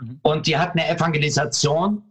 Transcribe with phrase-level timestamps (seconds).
[0.00, 0.20] Mhm.
[0.22, 2.02] Und die hat eine Evangelisation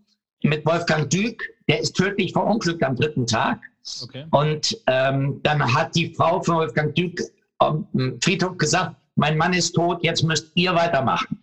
[0.43, 3.59] mit Wolfgang Dück, der ist tödlich verunglückt am dritten Tag.
[4.03, 4.25] Okay.
[4.31, 7.21] Und ähm, dann hat die Frau von Wolfgang Dück
[7.59, 7.87] am
[8.21, 11.39] Friedhof gesagt, mein Mann ist tot, jetzt müsst ihr weitermachen.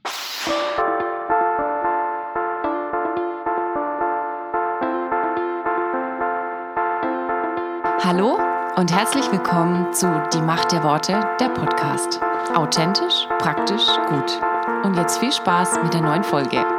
[8.04, 8.38] Hallo
[8.76, 12.20] und herzlich willkommen zu Die Macht der Worte, der Podcast.
[12.54, 14.53] Authentisch, praktisch, gut.
[14.84, 16.73] Und jetzt viel Spaß mit der neuen Folge.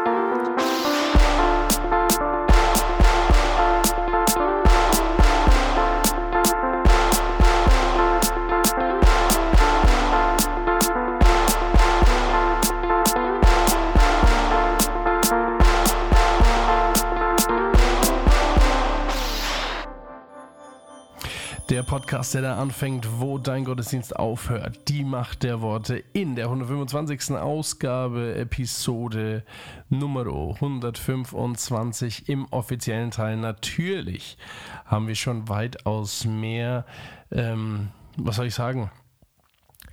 [21.95, 24.90] Podcast, der da anfängt, wo dein Gottesdienst aufhört.
[24.90, 27.38] Die Macht der Worte in der 125.
[27.38, 29.45] Ausgabe, Episode
[29.88, 33.38] Nummer 125 im offiziellen Teil.
[33.38, 34.38] Natürlich
[34.83, 36.86] haben wir schon weitaus mehr,
[37.31, 38.92] ähm, was soll ich sagen,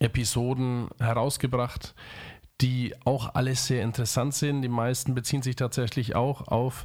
[0.00, 1.94] Episoden herausgebracht,
[2.60, 4.62] die auch alles sehr interessant sind.
[4.62, 6.84] Die meisten beziehen sich tatsächlich auch auf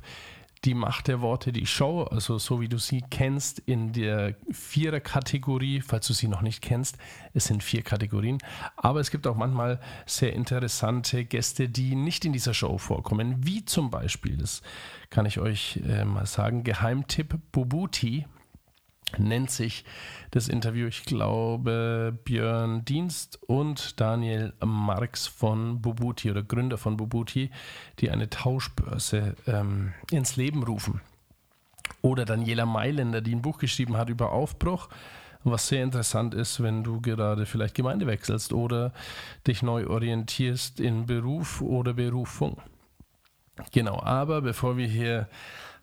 [0.65, 5.81] die Macht der Worte, die Show, also so wie du sie kennst in der Vierer-Kategorie,
[5.81, 6.97] falls du sie noch nicht kennst,
[7.33, 8.39] es sind vier Kategorien,
[8.75, 13.65] aber es gibt auch manchmal sehr interessante Gäste, die nicht in dieser Show vorkommen, wie
[13.65, 14.61] zum Beispiel, das
[15.09, 18.25] kann ich euch äh, mal sagen, Geheimtipp Bubuti
[19.17, 19.85] nennt sich
[20.31, 27.49] das Interview, ich glaube, Björn Dienst und Daniel Marx von Bubuti oder Gründer von Bubuti,
[27.99, 31.01] die eine Tauschbörse ähm, ins Leben rufen.
[32.01, 34.89] Oder Daniela Mailänder, die ein Buch geschrieben hat über Aufbruch,
[35.43, 38.91] was sehr interessant ist, wenn du gerade vielleicht Gemeinde wechselst oder
[39.45, 42.57] dich neu orientierst in Beruf oder Berufung.
[43.71, 45.27] Genau, aber bevor wir hier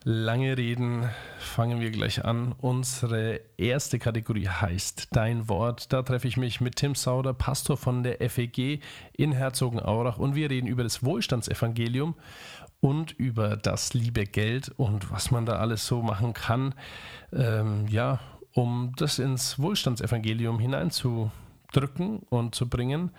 [0.03, 1.09] lange reden,
[1.39, 2.53] fangen wir gleich an.
[2.59, 5.91] Unsere erste Kategorie heißt Dein Wort.
[5.91, 8.81] Da treffe ich mich mit Tim Sauder, Pastor von der FEG
[9.13, 12.13] in Herzogenaurach und wir reden über das Wohlstandsevangelium
[12.81, 16.75] und über das liebe Geld und was man da alles so machen kann,
[17.33, 18.19] ähm, ja,
[18.53, 23.09] um das ins Wohlstandsevangelium hineinzudrücken und zu bringen.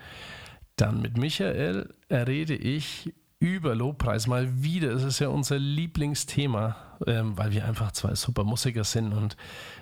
[0.77, 4.91] Dann mit Michael rede ich über Lobpreis mal wieder.
[4.91, 6.75] Es ist ja unser Lieblingsthema,
[7.05, 9.37] ähm, weil wir einfach zwei super Musiker sind und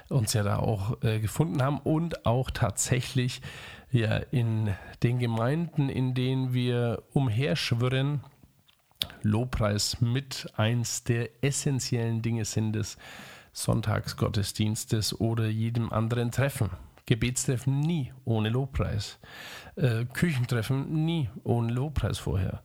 [0.09, 3.41] uns ja da auch äh, gefunden haben und auch tatsächlich
[3.91, 4.73] ja in
[5.03, 8.21] den Gemeinden, in denen wir umherschwirren,
[9.21, 12.97] Lobpreis mit eins der essentiellen Dinge sind des
[13.53, 16.69] Sonntagsgottesdienstes oder jedem anderen Treffen.
[17.05, 19.19] Gebetstreffen nie ohne Lobpreis.
[19.75, 22.63] Äh, Küchentreffen nie ohne Lobpreis vorher.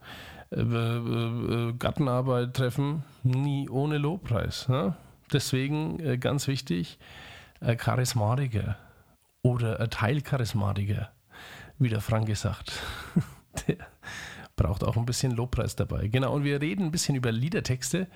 [0.51, 4.69] Äh, Gartenarbeit treffen, nie ohne Lobpreis.
[4.69, 4.97] Ne?
[5.33, 6.99] Deswegen äh, ganz wichtig,
[7.61, 8.77] äh, Charismatiker
[9.43, 11.11] oder Teilcharismatiker,
[11.79, 12.73] wie der Frank gesagt.
[13.69, 13.77] der
[14.57, 16.09] braucht auch ein bisschen Lobpreis dabei.
[16.09, 18.09] Genau, und wir reden ein bisschen über Liedertexte.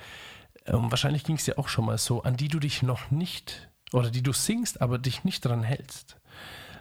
[0.67, 3.71] Ähm, wahrscheinlich ging es dir auch schon mal so, an die du dich noch nicht
[3.93, 6.17] oder die du singst, aber dich nicht dran hältst.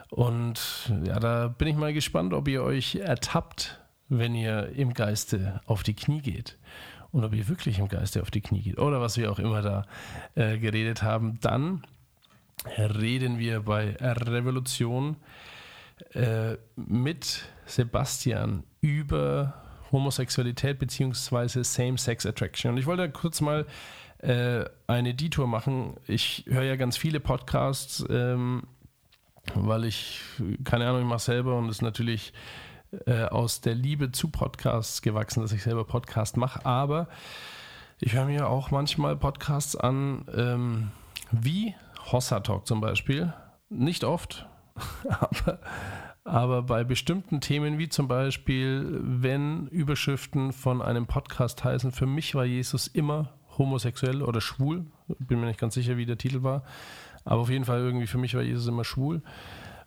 [0.09, 3.82] Und ja, da bin ich mal gespannt, ob ihr euch ertappt
[4.19, 6.57] wenn ihr im Geiste auf die Knie geht
[7.12, 9.62] und ob ihr wirklich im Geiste auf die Knie geht oder was wir auch immer
[9.62, 9.85] da
[10.35, 11.84] äh, geredet haben, dann
[12.78, 15.18] reden wir bei Revolution
[16.13, 19.53] äh, mit Sebastian über
[19.91, 21.63] Homosexualität bzw.
[21.63, 22.72] Same-Sex Attraction.
[22.72, 23.66] Und ich wollte kurz mal
[24.19, 25.95] äh, eine Detour machen.
[26.07, 28.63] Ich höre ja ganz viele Podcasts, ähm,
[29.53, 30.22] weil ich,
[30.63, 32.34] keine Ahnung, ich mache selber und es natürlich
[33.05, 36.65] äh, aus der Liebe zu Podcasts gewachsen, dass ich selber Podcast mache.
[36.65, 37.07] Aber
[37.99, 40.91] ich höre mir auch manchmal Podcasts an, ähm,
[41.31, 41.75] wie
[42.11, 43.33] Hossa Talk zum Beispiel.
[43.69, 44.45] Nicht oft,
[45.09, 45.59] aber,
[46.23, 52.35] aber bei bestimmten Themen, wie zum Beispiel, wenn Überschriften von einem Podcast heißen, für mich
[52.35, 54.85] war Jesus immer homosexuell oder schwul,
[55.19, 56.63] bin mir nicht ganz sicher, wie der Titel war,
[57.25, 59.21] aber auf jeden Fall irgendwie für mich war Jesus immer schwul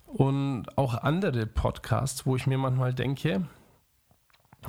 [0.06, 3.46] und auch andere Podcasts, wo ich mir manchmal denke,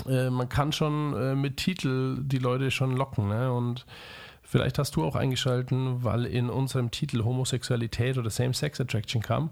[0.08, 3.30] äh, man kann schon äh, mit Titel die Leute schon locken.
[3.30, 3.52] Ne?
[3.52, 3.86] Und
[4.42, 9.52] vielleicht hast du auch eingeschalten, weil in unserem Titel Homosexualität oder Same-Sex Attraction kam.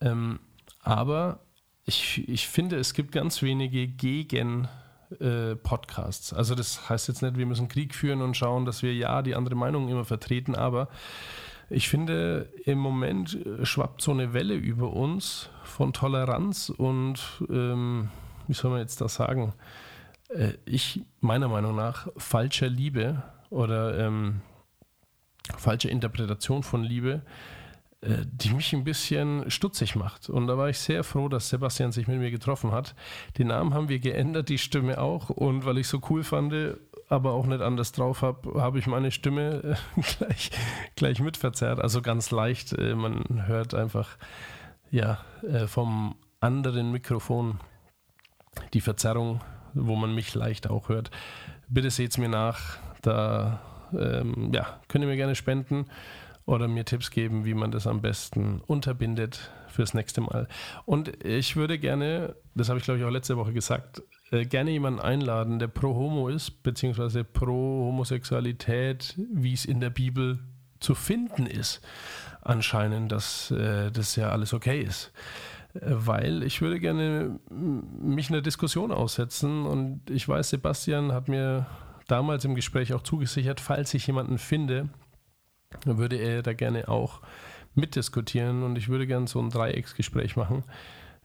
[0.00, 0.40] Ähm,
[0.82, 1.40] aber
[1.84, 4.68] ich, ich finde, es gibt ganz wenige gegen
[5.20, 6.32] äh, Podcasts.
[6.32, 9.34] Also das heißt jetzt nicht, wir müssen Krieg führen und schauen, dass wir ja die
[9.34, 10.88] andere Meinung immer vertreten, aber
[11.72, 18.10] ich finde, im Moment äh, schwappt so eine Welle über uns von Toleranz und, ähm,
[18.46, 19.54] wie soll man jetzt das sagen,
[20.28, 24.40] äh, ich meiner Meinung nach falscher Liebe oder ähm,
[25.56, 27.22] falsche Interpretation von Liebe,
[28.02, 30.28] äh, die mich ein bisschen stutzig macht.
[30.28, 32.94] Und da war ich sehr froh, dass Sebastian sich mit mir getroffen hat.
[33.38, 35.30] Den Namen haben wir geändert, die Stimme auch.
[35.30, 36.52] Und weil ich so cool fand,
[37.12, 40.50] aber auch nicht anders drauf habe, habe ich meine Stimme äh, gleich,
[40.96, 41.78] gleich mitverzerrt.
[41.78, 42.72] Also ganz leicht.
[42.72, 44.16] Äh, man hört einfach
[44.90, 45.18] ja,
[45.66, 47.60] vom anderen Mikrofon
[48.74, 49.40] die Verzerrung,
[49.74, 51.10] wo man mich leicht auch hört.
[51.68, 52.78] Bitte seht es mir nach.
[53.00, 53.60] Da
[53.92, 55.86] ähm, ja, könnt ihr mir gerne spenden
[56.46, 60.48] oder mir Tipps geben, wie man das am besten unterbindet fürs nächste Mal.
[60.84, 64.70] Und ich würde gerne, das habe ich glaube ich auch letzte Woche gesagt, äh, gerne
[64.70, 70.38] jemanden einladen, der pro Homo ist, beziehungsweise pro Homosexualität, wie es in der Bibel
[70.80, 71.82] zu finden ist.
[72.40, 75.12] Anscheinend, dass äh, das ja alles okay ist.
[75.74, 81.66] Weil ich würde gerne mich in der Diskussion aussetzen und ich weiß, Sebastian hat mir
[82.08, 84.90] damals im Gespräch auch zugesichert, falls ich jemanden finde,
[85.84, 87.20] würde er da gerne auch
[87.74, 90.64] mitdiskutieren und ich würde gerne so ein Dreiecksgespräch machen,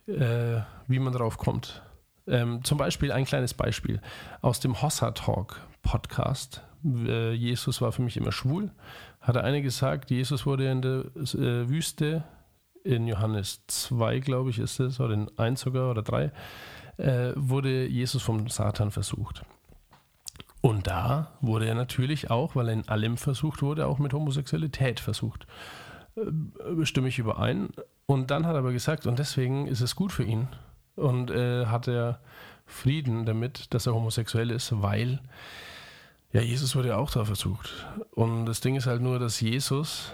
[0.07, 1.81] äh, wie man drauf kommt.
[2.27, 4.01] Ähm, zum Beispiel ein kleines Beispiel
[4.41, 6.61] aus dem Hossa Talk Podcast.
[6.83, 8.71] Äh, Jesus war für mich immer schwul.
[9.21, 12.23] Hat der eine gesagt, Jesus wurde in der äh, Wüste,
[12.83, 16.31] in Johannes 2, glaube ich, ist es, oder in 1 sogar oder 3,
[16.97, 19.43] äh, wurde Jesus vom Satan versucht.
[20.61, 24.99] Und da wurde er natürlich auch, weil er in allem versucht wurde, auch mit Homosexualität
[24.99, 25.47] versucht.
[26.15, 27.69] Äh, stimme ich überein.
[28.05, 30.47] Und dann hat er aber gesagt, und deswegen ist es gut für ihn.
[30.97, 32.19] Und äh, hat er
[32.65, 35.21] Frieden damit, dass er homosexuell ist, weil
[36.33, 37.87] ja, Jesus wurde ja auch da versucht.
[38.11, 40.11] Und das Ding ist halt nur, dass Jesus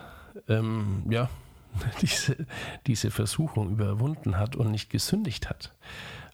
[0.47, 1.29] ähm, ja,
[2.01, 2.45] diese,
[2.85, 5.73] diese Versuchung überwunden hat und nicht gesündigt hat.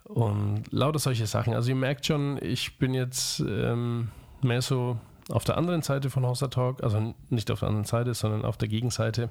[0.04, 1.54] Und lauter solche Sachen.
[1.54, 4.10] Also ihr merkt schon, ich bin jetzt ähm,
[4.42, 4.98] mehr so
[5.30, 8.57] auf der anderen Seite von Hossa Talk, also nicht auf der anderen Seite, sondern auf
[8.57, 9.30] der Gegenseite,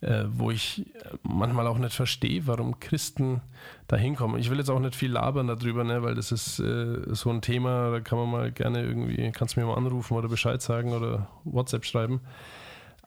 [0.00, 0.86] äh, wo ich
[1.22, 3.42] manchmal auch nicht verstehe, warum Christen
[3.86, 4.40] da hinkommen.
[4.40, 7.42] Ich will jetzt auch nicht viel labern darüber, ne, weil das ist äh, so ein
[7.42, 10.92] Thema, da kann man mal gerne irgendwie, kannst du mir mal anrufen oder Bescheid sagen
[10.92, 12.20] oder WhatsApp schreiben.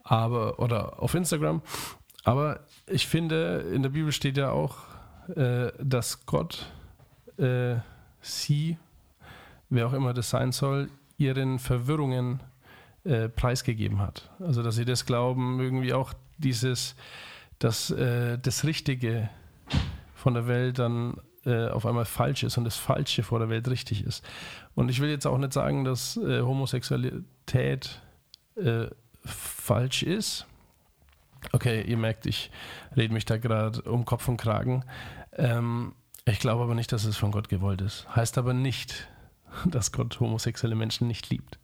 [0.04, 1.62] Aber, oder auf Instagram.
[2.24, 4.78] Aber ich finde, in der Bibel steht ja auch,
[5.36, 6.72] äh, dass Gott
[7.38, 7.76] äh,
[8.22, 8.78] sie,
[9.70, 12.42] wer auch immer das sein soll, ihren Verwirrungen
[13.04, 14.30] äh, preisgegeben hat.
[14.40, 16.96] Also dass sie das glauben, irgendwie auch dieses,
[17.60, 19.30] dass äh, das Richtige
[20.16, 23.68] von der Welt dann äh, auf einmal falsch ist und das Falsche vor der Welt
[23.68, 24.24] richtig ist.
[24.76, 28.02] Und ich will jetzt auch nicht sagen, dass äh, Homosexualität
[29.26, 30.46] falsch ist
[31.52, 32.52] Okay, ihr merkt, ich
[32.96, 34.86] rede mich da gerade um Kopf und Kragen.
[35.34, 35.94] Ähm,
[36.26, 38.08] ich glaube aber nicht, dass es von Gott gewollt ist.
[38.16, 39.08] Heißt aber nicht,
[39.66, 41.60] dass Gott homosexuelle Menschen nicht liebt,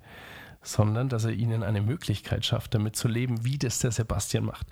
[0.62, 4.68] sondern dass er ihnen eine Möglichkeit schafft, damit zu leben, wie das der Sebastian macht.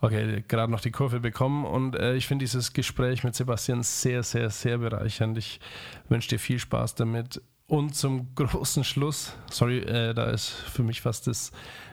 [0.00, 4.22] Okay, gerade noch die Kurve bekommen und äh, ich finde dieses Gespräch mit Sebastian sehr,
[4.22, 5.38] sehr, sehr bereichernd.
[5.38, 5.60] Ich
[6.08, 7.40] wünsche dir viel Spaß damit.
[7.66, 11.52] Und zum großen Schluss, sorry, äh, da ist für mich fast das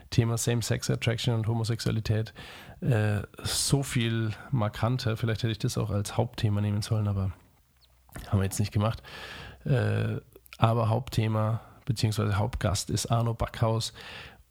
[0.09, 2.33] Thema Same-Sex Attraction und Homosexualität
[2.81, 5.17] äh, so viel markanter.
[5.17, 7.31] Vielleicht hätte ich das auch als Hauptthema nehmen sollen, aber
[8.27, 9.01] haben wir jetzt nicht gemacht.
[9.65, 10.17] Äh,
[10.57, 12.33] aber Hauptthema bzw.
[12.33, 13.93] Hauptgast ist Arno Backhaus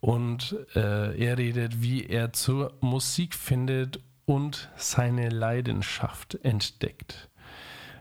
[0.00, 7.28] und äh, er redet, wie er zur Musik findet und seine Leidenschaft entdeckt.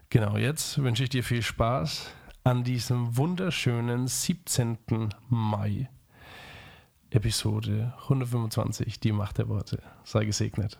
[0.09, 2.09] Genau, jetzt wünsche ich dir viel Spaß
[2.43, 5.09] an diesem wunderschönen 17.
[5.29, 5.89] Mai
[7.09, 9.81] Episode 125, die Macht der Worte.
[10.03, 10.77] Sei gesegnet.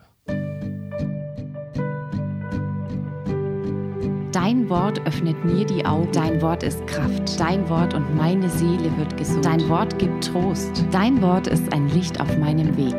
[4.36, 6.12] Dein Wort öffnet mir die Augen.
[6.12, 7.40] Dein Wort ist Kraft.
[7.40, 9.46] Dein Wort und meine Seele wird gesund.
[9.46, 10.84] Dein Wort gibt Trost.
[10.90, 12.94] Dein Wort ist ein Licht auf meinem Weg.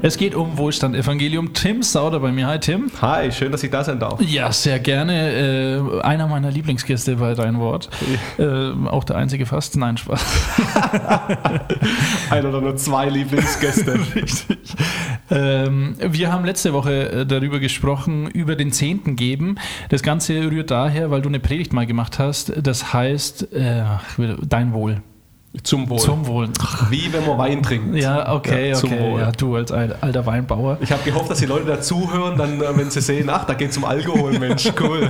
[0.00, 1.52] Es geht um Wohlstand Evangelium.
[1.54, 2.46] Tim Sauder bei mir.
[2.46, 2.88] Hi Tim.
[3.02, 4.20] Hi, schön, dass ich da sein darf.
[4.20, 5.80] Ja, sehr gerne.
[5.98, 7.90] Äh, einer meiner Lieblingsgäste bei Dein Wort.
[8.38, 9.76] Äh, auch der einzige fast.
[9.76, 10.24] Nein, Spaß.
[12.30, 13.98] Ein oder nur zwei Lieblingsgäste.
[14.14, 14.58] Richtig.
[15.30, 19.56] Ähm, wir haben letzte Woche äh, darüber gesprochen, über den Zehnten geben.
[19.88, 22.52] Das Ganze rührt daher, weil du eine Predigt mal gemacht hast.
[22.64, 23.84] Das heißt, äh,
[24.46, 25.02] dein Wohl.
[25.62, 25.98] Zum Wohl.
[25.98, 26.48] Zum Wohl.
[26.90, 27.96] Wie wenn man Wein trinkt.
[27.96, 29.18] Ja, okay, ja, okay.
[29.18, 30.76] Ja, du als alter Weinbauer.
[30.82, 33.70] Ich habe gehofft, dass die Leute dazuhören, dann, äh, wenn sie sehen, ach, da geht
[33.70, 35.08] es um Alkohol, Mensch, cool.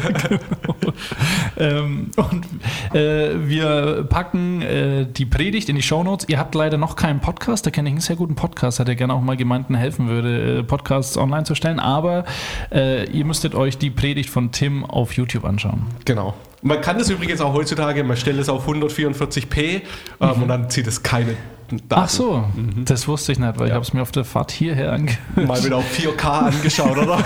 [1.58, 2.46] ähm, und
[2.94, 6.28] äh, wir packen äh, die Predigt in die Shownotes.
[6.28, 9.14] Ihr habt leider noch keinen Podcast, da kenne ich einen sehr guten Podcast, der gerne
[9.14, 12.24] auch mal Gemeinden helfen würde, äh, Podcasts online zu stellen, aber
[12.70, 15.86] äh, ihr müsstet euch die Predigt von Tim auf YouTube anschauen.
[16.04, 16.34] Genau.
[16.62, 19.82] Man kann das übrigens auch heutzutage, man stellt es auf 144p ähm,
[20.20, 20.42] mhm.
[20.42, 21.36] und dann zieht es keine
[21.70, 21.84] Daten.
[21.90, 22.84] Ach so, mhm.
[22.84, 23.66] das wusste ich nicht, weil ja.
[23.66, 25.46] ich habe es mir auf der Fahrt hierher angehört.
[25.46, 27.22] Mal wieder auf 4K angeschaut, oder?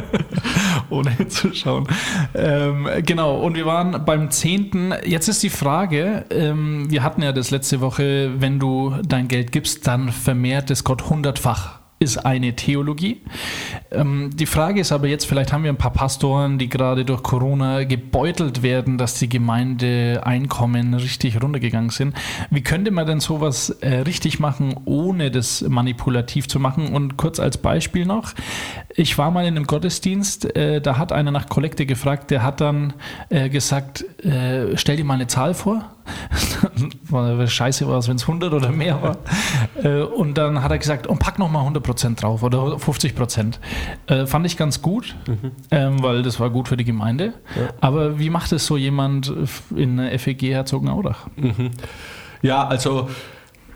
[0.90, 1.86] Ohne hinzuschauen.
[2.34, 4.94] Ähm, genau, und wir waren beim 10.
[5.04, 9.52] Jetzt ist die Frage, ähm, wir hatten ja das letzte Woche, wenn du dein Geld
[9.52, 13.20] gibst, dann vermehrt es Gott hundertfach ist eine Theologie.
[13.90, 17.22] Ähm, die Frage ist aber jetzt, vielleicht haben wir ein paar Pastoren, die gerade durch
[17.22, 22.16] Corona gebeutelt werden, dass die Gemeindeeinkommen richtig runtergegangen sind.
[22.48, 26.88] Wie könnte man denn sowas äh, richtig machen, ohne das manipulativ zu machen?
[26.88, 28.32] Und kurz als Beispiel noch,
[28.96, 32.62] ich war mal in einem Gottesdienst, äh, da hat einer nach Kollekte gefragt, der hat
[32.62, 32.94] dann
[33.28, 35.84] äh, gesagt, äh, stell dir mal eine Zahl vor
[37.46, 39.16] scheiße war es, wenn es 100 oder mehr war.
[39.82, 43.54] Äh, und dann hat er gesagt, und pack nochmal 100% drauf oder 50%.
[44.06, 45.52] Äh, fand ich ganz gut, mhm.
[45.70, 47.34] ähm, weil das war gut für die Gemeinde.
[47.56, 47.68] Ja.
[47.80, 49.32] Aber wie macht es so jemand
[49.74, 51.26] in FEG Herzogenaurach?
[51.36, 51.70] Mhm.
[52.42, 53.08] Ja, also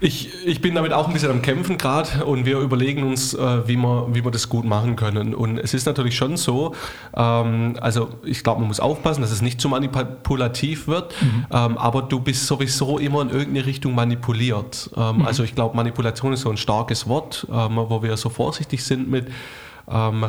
[0.05, 3.67] ich, ich bin damit auch ein bisschen am Kämpfen gerade und wir überlegen uns, äh,
[3.67, 5.35] wie, wir, wie wir das gut machen können.
[5.35, 6.75] Und es ist natürlich schon so,
[7.17, 11.47] ähm, also ich glaube, man muss aufpassen, dass es nicht zu manipulativ wird, mhm.
[11.51, 14.91] ähm, aber du bist sowieso immer in irgendeine Richtung manipuliert.
[14.95, 15.27] Ähm, mhm.
[15.27, 19.11] Also ich glaube, Manipulation ist so ein starkes Wort, ähm, wo wir so vorsichtig sind
[19.11, 19.29] mit.
[19.89, 20.27] Ähm,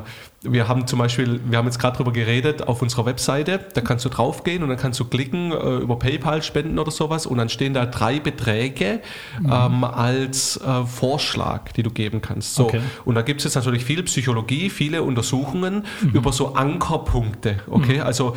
[0.47, 4.05] wir haben zum Beispiel, wir haben jetzt gerade darüber geredet, auf unserer Webseite, da kannst
[4.05, 7.49] du draufgehen und dann kannst du klicken, äh, über PayPal spenden oder sowas und dann
[7.49, 9.01] stehen da drei Beträge
[9.39, 9.51] mhm.
[9.51, 12.55] ähm, als äh, Vorschlag, die du geben kannst.
[12.55, 12.65] So.
[12.65, 12.81] Okay.
[13.03, 16.09] Und da gibt es jetzt natürlich viel Psychologie, viele Untersuchungen mhm.
[16.11, 17.57] über so Ankerpunkte.
[17.67, 18.03] Okay, mhm.
[18.03, 18.35] also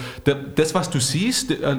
[0.55, 1.77] das, was du siehst, äh,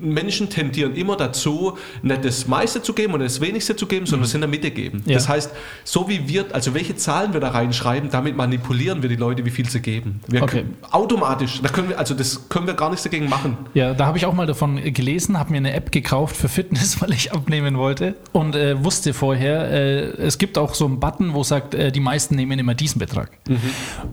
[0.00, 4.20] Menschen tendieren immer dazu, nicht das meiste zu geben und das wenigste zu geben, sondern
[4.22, 4.26] mhm.
[4.26, 5.02] es in der Mitte geben.
[5.06, 5.14] Ja.
[5.14, 5.50] Das heißt,
[5.84, 9.50] so wie wir, also welche Zahlen wir da reinschreiben, damit manipulieren wir die Leute, wie
[9.50, 10.20] viel viel zu geben.
[10.28, 10.58] Wir okay.
[10.58, 13.56] können, automatisch, da können wir, also das können wir gar nichts dagegen machen.
[13.74, 17.00] Ja, da habe ich auch mal davon gelesen, habe mir eine App gekauft für Fitness,
[17.00, 21.34] weil ich abnehmen wollte und äh, wusste vorher, äh, es gibt auch so einen Button,
[21.34, 23.30] wo sagt, äh, die meisten nehmen immer diesen Betrag.
[23.48, 23.58] Mhm.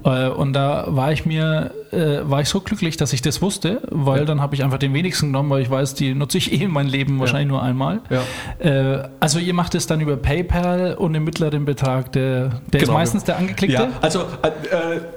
[0.04, 3.82] Äh, und da war ich mir, äh, war ich so glücklich, dass ich das wusste,
[3.90, 4.26] weil ja.
[4.26, 6.72] dann habe ich einfach den wenigsten genommen, weil ich weiß, die nutze ich eh in
[6.72, 7.58] meinem Leben wahrscheinlich ja.
[7.58, 8.02] nur einmal.
[8.10, 8.24] Ja.
[8.60, 12.84] Äh, also ihr macht es dann über PayPal und den mittleren Betrag, der, der genau.
[12.84, 13.84] ist meistens der angeklickte?
[13.84, 14.26] Ja, also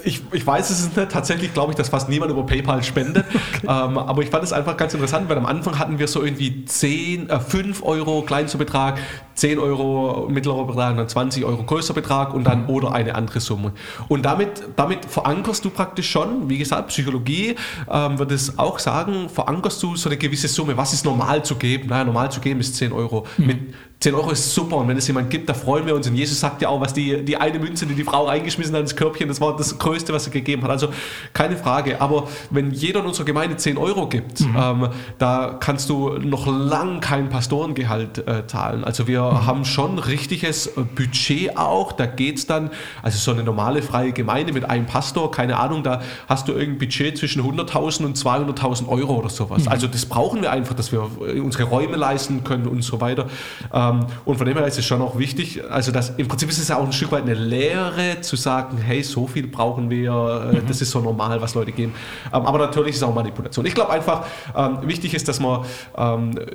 [0.04, 1.10] ich ich weiß es nicht.
[1.10, 3.24] Tatsächlich glaube ich, dass fast niemand über PayPal spendet.
[3.54, 3.66] Okay.
[3.66, 6.64] Ähm, aber ich fand es einfach ganz interessant, weil am Anfang hatten wir so irgendwie
[6.64, 8.98] 10, äh, 5 Euro kleinster Betrag,
[9.34, 13.72] 10 Euro mittlerer Betrag, dann 20 Euro größer Betrag und dann oder eine andere Summe.
[14.08, 17.56] Und damit, damit verankerst du praktisch schon, wie gesagt, Psychologie
[17.90, 20.76] ähm, wird es auch sagen, verankerst du so eine gewisse Summe.
[20.76, 21.88] Was ist normal zu geben?
[21.88, 23.26] Naja, normal zu geben ist 10 Euro.
[23.36, 23.46] Mhm.
[23.46, 23.58] Mit
[24.04, 26.06] 10 Euro ist super und wenn es jemand gibt, da freuen wir uns.
[26.06, 28.82] Und Jesus sagt ja auch, was die, die eine Münze, die die Frau reingeschmissen hat
[28.82, 30.70] ins Körbchen, das war das Größte, was er gegeben hat.
[30.70, 30.88] Also
[31.32, 32.02] keine Frage.
[32.02, 34.56] Aber wenn jeder in unserer Gemeinde 10 Euro gibt, mhm.
[34.58, 38.84] ähm, da kannst du noch lang kein Pastorengehalt äh, zahlen.
[38.84, 39.23] Also wir.
[39.32, 41.92] Haben schon richtiges Budget auch.
[41.92, 42.70] Da geht es dann,
[43.02, 46.78] also so eine normale freie Gemeinde mit einem Pastor, keine Ahnung, da hast du irgendein
[46.78, 49.64] Budget zwischen 100.000 und 200.000 Euro oder sowas.
[49.64, 49.68] Mhm.
[49.68, 51.08] Also das brauchen wir einfach, dass wir
[51.42, 53.26] unsere Räume leisten können und so weiter.
[53.72, 56.58] Ähm, und von dem her ist es schon auch wichtig, also das, im Prinzip ist
[56.58, 60.50] es ja auch ein Stück weit eine Lehre zu sagen, hey, so viel brauchen wir,
[60.52, 60.66] äh, mhm.
[60.66, 61.94] das ist so normal, was Leute geben.
[62.32, 63.66] Ähm, aber natürlich ist es auch Manipulation.
[63.66, 64.26] Ich glaube einfach,
[64.56, 65.64] ähm, wichtig ist, dass man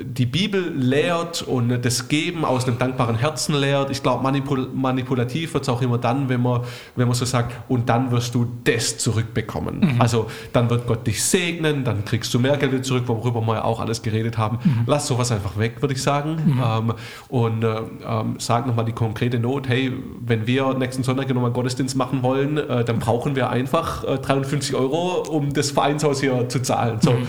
[0.02, 3.90] die Bibel lehrt und das Geben aus einem dankbaren Herzen lehrt.
[3.90, 6.62] Ich glaube, manipul manipulativ wird es auch immer dann, wenn man,
[6.96, 9.80] wenn man so sagt, und dann wirst du das zurückbekommen.
[9.80, 10.02] Mhm.
[10.02, 13.64] Also dann wird Gott dich segnen, dann kriegst du mehr Geld zurück, worüber wir ja
[13.64, 14.60] auch alles geredet haben.
[14.64, 14.84] Mhm.
[14.86, 16.38] Lass sowas einfach weg, würde ich sagen.
[16.46, 16.64] Mhm.
[16.64, 16.94] Ähm,
[17.30, 21.96] und äh, ähm, sag nochmal die konkrete Not, hey, wenn wir nächsten Sonntag nochmal Gottesdienst
[21.96, 26.62] machen wollen, äh, dann brauchen wir einfach äh, 350 Euro, um das Vereinshaus hier zu
[26.62, 27.00] zahlen.
[27.02, 27.12] So.
[27.12, 27.28] Mhm.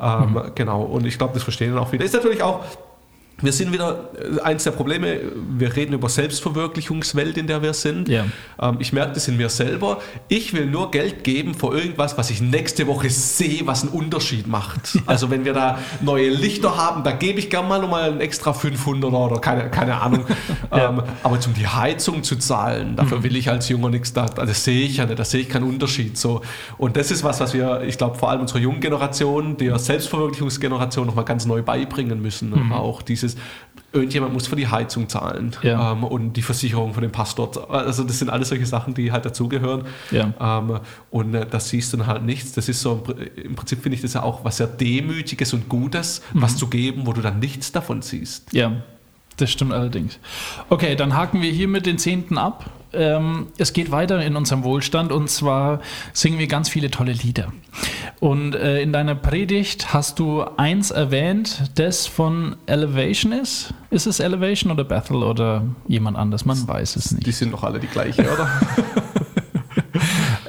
[0.00, 0.42] Ähm, mhm.
[0.54, 2.04] Genau, und ich glaube, das verstehen dann auch viele.
[2.04, 2.64] Ist natürlich auch
[3.40, 8.08] wir sind wieder, äh, eins der Probleme, wir reden über Selbstverwirklichungswelt, in der wir sind.
[8.08, 8.26] Ja.
[8.60, 10.00] Ähm, ich merke das in mir selber.
[10.26, 14.48] Ich will nur Geld geben für irgendwas, was ich nächste Woche sehe, was einen Unterschied
[14.48, 14.94] macht.
[14.94, 15.02] Ja.
[15.06, 18.52] Also wenn wir da neue Lichter haben, da gebe ich gerne mal nochmal ein extra
[18.52, 20.24] 500 oder keine, keine Ahnung.
[20.72, 20.88] ja.
[20.88, 23.22] ähm, aber zum die Heizung zu zahlen, dafür mhm.
[23.22, 25.68] will ich als Junger nichts, da, das sehe ich ja nicht, da sehe ich keinen
[25.68, 26.18] Unterschied.
[26.18, 26.42] So.
[26.76, 31.06] Und das ist was, was wir, ich glaube, vor allem unserer jungen Generation, der Selbstverwirklichungsgeneration
[31.06, 32.50] nochmal ganz neu beibringen müssen.
[32.50, 32.72] Mhm.
[32.72, 33.38] Auch diese ist,
[33.92, 35.92] irgendjemand muss für die Heizung zahlen ja.
[35.92, 37.70] ähm, und die Versicherung von dem Pastor.
[37.72, 39.86] Also das sind alles solche Sachen, die halt dazugehören.
[40.10, 40.32] Ja.
[40.40, 40.80] Ähm,
[41.10, 42.52] und äh, das siehst du dann halt nichts.
[42.52, 43.02] Das ist so,
[43.36, 46.42] im Prinzip finde ich das ja auch was sehr Demütiges und Gutes, mhm.
[46.42, 48.52] was zu geben, wo du dann nichts davon siehst.
[48.52, 48.72] Ja,
[49.36, 50.18] das stimmt allerdings.
[50.68, 52.70] Okay, dann haken wir hier mit den Zehnten ab.
[52.92, 55.80] Ähm, es geht weiter in unserem Wohlstand und zwar
[56.12, 57.52] singen wir ganz viele tolle Lieder.
[58.20, 63.74] Und äh, in deiner Predigt hast du eins erwähnt, das von Elevation ist.
[63.90, 66.44] Ist es Elevation oder Bethel oder jemand anders?
[66.44, 67.26] Man weiß es nicht.
[67.26, 68.48] Die sind doch alle die gleiche, oder?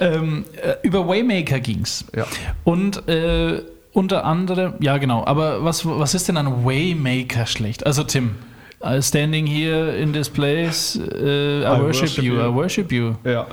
[0.00, 2.04] ähm, äh, über Waymaker ging es.
[2.16, 2.26] Ja.
[2.64, 7.86] Und äh, unter anderem, ja genau, aber was, was ist denn an Waymaker schlecht?
[7.86, 8.36] Also Tim,
[8.82, 12.90] Uh, standing here in this place, uh, I, I, worship, worship you, you, I worship
[12.90, 13.14] you.
[13.24, 13.46] Ja.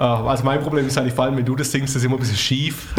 [0.00, 2.18] Uh, also mein Problem ist eigentlich, vor allem wenn du das singst, ist immer ein
[2.18, 2.88] bisschen schief.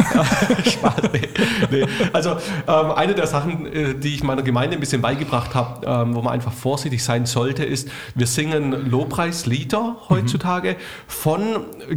[1.70, 1.84] Nee.
[2.14, 2.30] Also
[2.66, 6.22] ähm, eine der Sachen, äh, die ich meiner Gemeinde ein bisschen beigebracht habe, ähm, wo
[6.22, 10.76] man einfach vorsichtig sein sollte, ist, wir singen Lobpreislieder heutzutage mhm.
[11.06, 11.42] von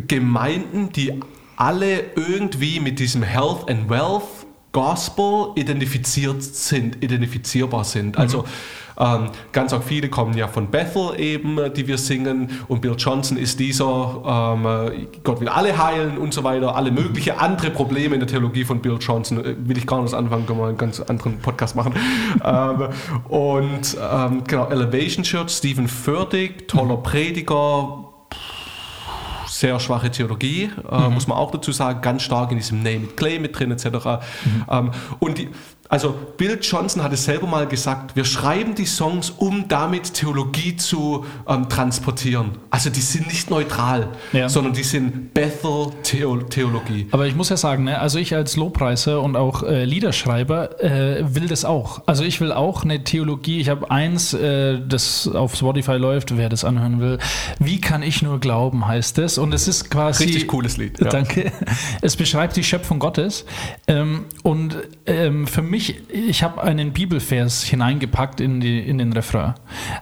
[0.07, 1.21] Gemeinden, die
[1.55, 4.23] alle irgendwie mit diesem Health and Wealth
[4.71, 8.17] Gospel identifiziert sind, identifizierbar sind.
[8.17, 8.47] Also mhm.
[8.99, 12.49] Ähm, ganz auch viele kommen ja von Bethel eben, äh, die wir singen.
[12.67, 16.75] Und Bill Johnson ist dieser, ähm, äh, Gott will alle heilen und so weiter.
[16.75, 20.13] Alle möglichen andere Probleme in der Theologie von Bill Johnson äh, will ich gar nicht
[20.13, 21.93] anfangen, können wir einen ganz anderen Podcast machen.
[22.43, 22.89] ähm,
[23.29, 27.03] und ähm, genau, Elevation Church, Stephen Furtick, toller mhm.
[27.03, 28.05] Prediger,
[29.47, 31.13] sehr schwache Theologie, äh, mhm.
[31.13, 33.85] muss man auch dazu sagen, ganz stark in diesem Name it Claim mit drin etc.
[33.85, 34.65] Mhm.
[34.69, 35.49] Ähm, und die,
[35.91, 40.75] also Bill Johnson hat es selber mal gesagt, wir schreiben die Songs, um damit Theologie
[40.77, 42.51] zu ähm, transportieren.
[42.69, 44.47] Also die sind nicht neutral, ja.
[44.47, 47.07] sondern die sind Bethel-Theologie.
[47.09, 51.23] Aber ich muss ja sagen, ne, also ich als Lobpreiser und auch äh, Liederschreiber äh,
[51.33, 52.03] will das auch.
[52.05, 53.59] Also ich will auch eine Theologie.
[53.59, 57.17] Ich habe eins, äh, das auf Spotify läuft, wer das anhören will.
[57.57, 59.39] Wie kann ich nur glauben, heißt es.
[59.39, 60.25] Und es ist quasi...
[60.25, 60.99] Richtig cooles Lied.
[60.99, 61.09] Ja.
[61.09, 61.51] Danke.
[62.01, 63.45] Es beschreibt die Schöpfung Gottes.
[63.87, 64.77] Ähm, und
[65.07, 69.53] ähm, für mich mich, ich habe einen Bibelvers hineingepackt in, die, in den Refrain,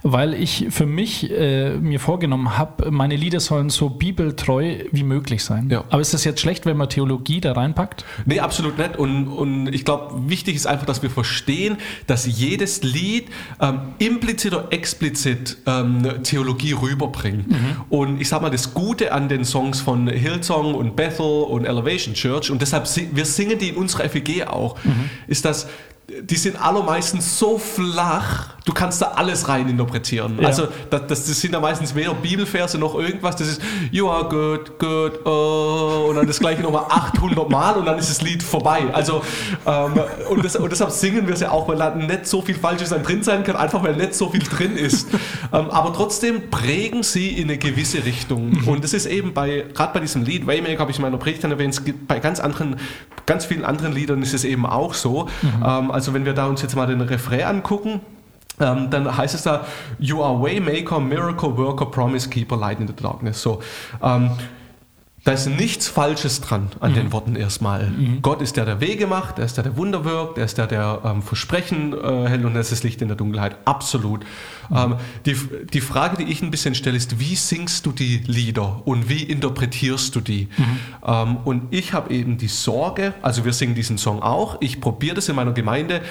[0.03, 5.43] weil ich für mich äh, mir vorgenommen habe, meine Lieder sollen so bibeltreu wie möglich
[5.43, 5.69] sein.
[5.69, 5.84] Ja.
[5.89, 8.05] Aber ist das jetzt schlecht, wenn man Theologie da reinpackt?
[8.25, 8.98] Nee, absolut nicht.
[8.98, 13.27] Und, und ich glaube, wichtig ist einfach, dass wir verstehen, dass jedes Lied
[13.62, 17.49] ähm, implizit oder explizit ähm, Theologie rüberbringt.
[17.49, 17.75] Mhm.
[17.89, 22.15] Und ich sage mal, das Gute an den Songs von Hillsong und Bethel und Elevation
[22.15, 25.10] Church, und deshalb, wir singen die in unserer FEG auch, mhm.
[25.28, 25.66] ist, dass
[26.08, 30.38] die sind allermeistens so flach, du kannst da alles rein interpretieren.
[30.41, 30.47] Ja.
[30.47, 34.27] Also das, das, das, sind ja meistens weder Bibelverse noch irgendwas, das ist You are
[34.27, 38.43] good, good, oh, und dann das gleiche nochmal 800 Mal und dann ist das Lied
[38.43, 38.84] vorbei.
[38.91, 39.21] Also
[39.65, 39.93] ähm,
[40.30, 42.89] und, das, und, deshalb singen wir es ja auch, weil da nicht so viel Falsches
[42.89, 45.08] dann drin sein kann, einfach weil nicht so viel drin ist.
[45.53, 48.49] ähm, aber trotzdem prägen sie in eine gewisse Richtung.
[48.49, 48.67] Mhm.
[48.67, 51.45] Und das ist eben bei, gerade bei diesem Lied, Waymaker habe ich in meiner Predigt
[51.45, 52.75] erwähnt, bei ganz anderen,
[53.25, 55.30] ganz vielen anderen Liedern ist es eben auch so.
[55.41, 55.63] Mhm.
[55.65, 58.01] Ähm, also wenn wir da uns jetzt mal den Refrain angucken,
[58.60, 59.65] ähm, dann heißt es da,
[60.00, 63.41] You are Waymaker, Miracle Worker, Promise Keeper, Light in the Darkness.
[63.41, 63.62] So,
[64.02, 64.32] ähm,
[65.28, 66.96] da ist nichts Falsches dran an mhm.
[66.96, 67.88] den Worten erstmal.
[67.88, 68.22] Mhm.
[68.22, 70.67] Gott ist der, der Wege macht, er ist der, der Wunder wirkt, er ist der,
[70.67, 73.58] der ähm, Versprechen äh, hält und er ist das Licht in der Dunkelheit.
[73.65, 74.22] Absolut.
[74.70, 74.78] Mhm.
[74.78, 75.36] Ähm, die,
[75.74, 79.22] die Frage, die ich ein bisschen stelle, ist, wie singst du die Lieder und wie
[79.22, 80.48] interpretierst du die?
[80.56, 80.80] Mhm.
[81.06, 85.15] Ähm, und ich habe eben die Sorge, also wir singen diesen Song auch, ich probiere
[85.15, 86.04] das in meiner Gemeinde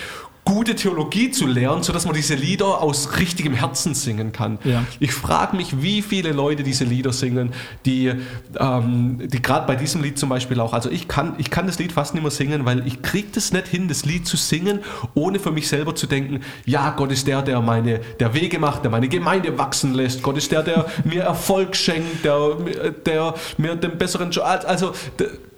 [0.47, 4.59] gute Theologie zu lernen, sodass man diese Lieder aus richtigem Herzen singen kann.
[4.65, 4.85] Ja.
[5.01, 7.53] Ich frage mich, wie viele Leute diese Lieder singen,
[7.85, 8.13] die,
[8.59, 11.81] ähm, die gerade bei diesem Lied zum Beispiel auch, also ich kann, ich kann das
[11.81, 14.81] Lied fast nicht mehr singen, weil ich kriege das nicht hin, das Lied zu singen,
[15.15, 18.85] ohne für mich selber zu denken, ja, Gott ist der, der meine, der Wege macht,
[18.85, 22.57] der meine Gemeinde wachsen lässt, Gott ist der, der mir Erfolg schenkt, der,
[23.05, 24.93] der mir den besseren Job, also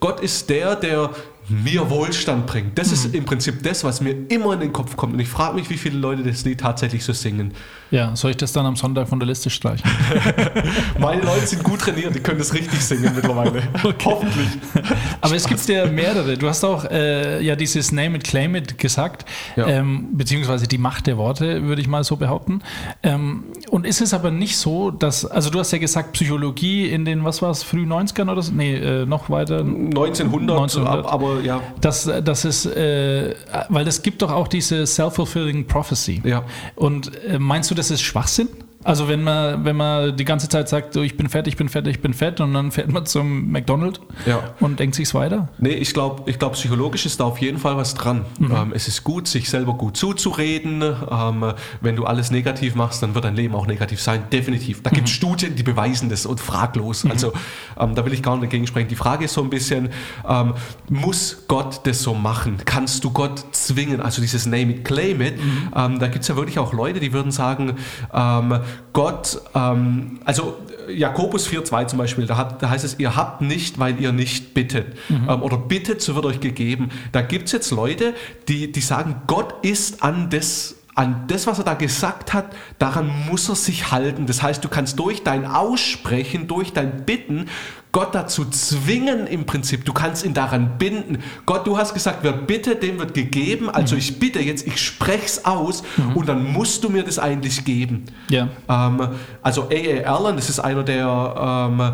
[0.00, 1.10] Gott ist der, der
[1.48, 2.78] mir Wohlstand bringt.
[2.78, 2.94] Das mhm.
[2.94, 5.14] ist im Prinzip das, was mir immer in den Kopf kommt.
[5.14, 7.52] Und ich frage mich, wie viele Leute das Lied tatsächlich so singen.
[7.90, 9.88] Ja, soll ich das dann am Sonntag von der Liste streichen?
[10.98, 13.62] Meine Leute sind gut trainiert, die können das richtig singen mittlerweile.
[13.88, 14.04] Okay.
[14.04, 14.48] Hoffentlich.
[15.20, 16.36] Aber es gibt ja mehrere.
[16.36, 19.24] Du hast auch äh, ja dieses Name it, Claim it gesagt,
[19.56, 19.66] ja.
[19.66, 22.60] ähm, beziehungsweise die Macht der Worte, würde ich mal so behaupten.
[23.02, 27.04] Ähm, und ist es aber nicht so, dass, also du hast ja gesagt, Psychologie in
[27.04, 28.52] den, was war es, früh 90ern oder so?
[28.52, 29.60] Nee, äh, noch weiter.
[29.60, 31.06] 1900, 1900.
[31.06, 31.60] aber ja.
[31.80, 33.34] Das, das ist, äh,
[33.68, 36.22] weil es gibt doch auch diese Self-Fulfilling Prophecy.
[36.24, 36.44] Ja.
[36.74, 38.48] Und äh, meinst du, das ist Schwachsinn?
[38.84, 41.68] Also wenn man, wenn man die ganze Zeit sagt, so, ich bin fett, ich bin
[41.68, 44.54] fett, ich bin fett und dann fährt man zum McDonald's ja.
[44.60, 45.48] und denkt sich's weiter?
[45.58, 48.24] Nee, ich glaube, ich glaub, psychologisch ist da auf jeden Fall was dran.
[48.38, 48.50] Mhm.
[48.50, 50.82] Ähm, es ist gut, sich selber gut zuzureden.
[50.82, 54.22] Ähm, wenn du alles negativ machst, dann wird dein Leben auch negativ sein.
[54.30, 54.82] Definitiv.
[54.82, 55.16] Da gibt es mhm.
[55.16, 57.02] Studien, die beweisen das und fraglos.
[57.02, 57.10] Mhm.
[57.10, 57.32] Also
[57.80, 58.88] ähm, da will ich gar nicht dagegen sprechen.
[58.88, 59.88] Die Frage ist so ein bisschen,
[60.28, 60.54] ähm,
[60.88, 62.58] muss Gott das so machen?
[62.64, 64.00] Kannst du Gott zwingen?
[64.00, 65.36] Also dieses Name it, claim it.
[65.36, 65.72] Mhm.
[65.74, 67.74] Ähm, da gibt es ja wirklich auch Leute, die würden sagen,
[68.14, 68.60] ähm,
[68.92, 73.78] Gott, ähm, also Jakobus 4,2 zum Beispiel, da, hat, da, heißt es, ihr habt nicht,
[73.78, 74.96] weil ihr nicht bittet.
[75.08, 75.28] Mhm.
[75.28, 76.90] Ähm, oder bittet, so wird euch gegeben.
[77.12, 78.14] Da gibt es jetzt Leute,
[78.48, 82.46] die, die sagen, Gott ist an das an das, was er da gesagt hat,
[82.80, 84.26] daran muss er sich halten.
[84.26, 87.46] Das heißt, du kannst durch dein Aussprechen, durch dein Bitten
[87.90, 89.84] Gott dazu zwingen im Prinzip.
[89.84, 91.22] Du kannst ihn daran binden.
[91.46, 93.70] Gott, du hast gesagt, wer bittet, dem wird gegeben.
[93.70, 94.00] Also mhm.
[94.00, 96.16] ich bitte jetzt, ich spreche es aus mhm.
[96.16, 98.04] und dann musst du mir das eigentlich geben.
[98.28, 98.48] Ja.
[98.68, 99.08] Ähm,
[99.42, 100.14] also A.A.
[100.14, 101.92] Allen, das ist einer der ähm,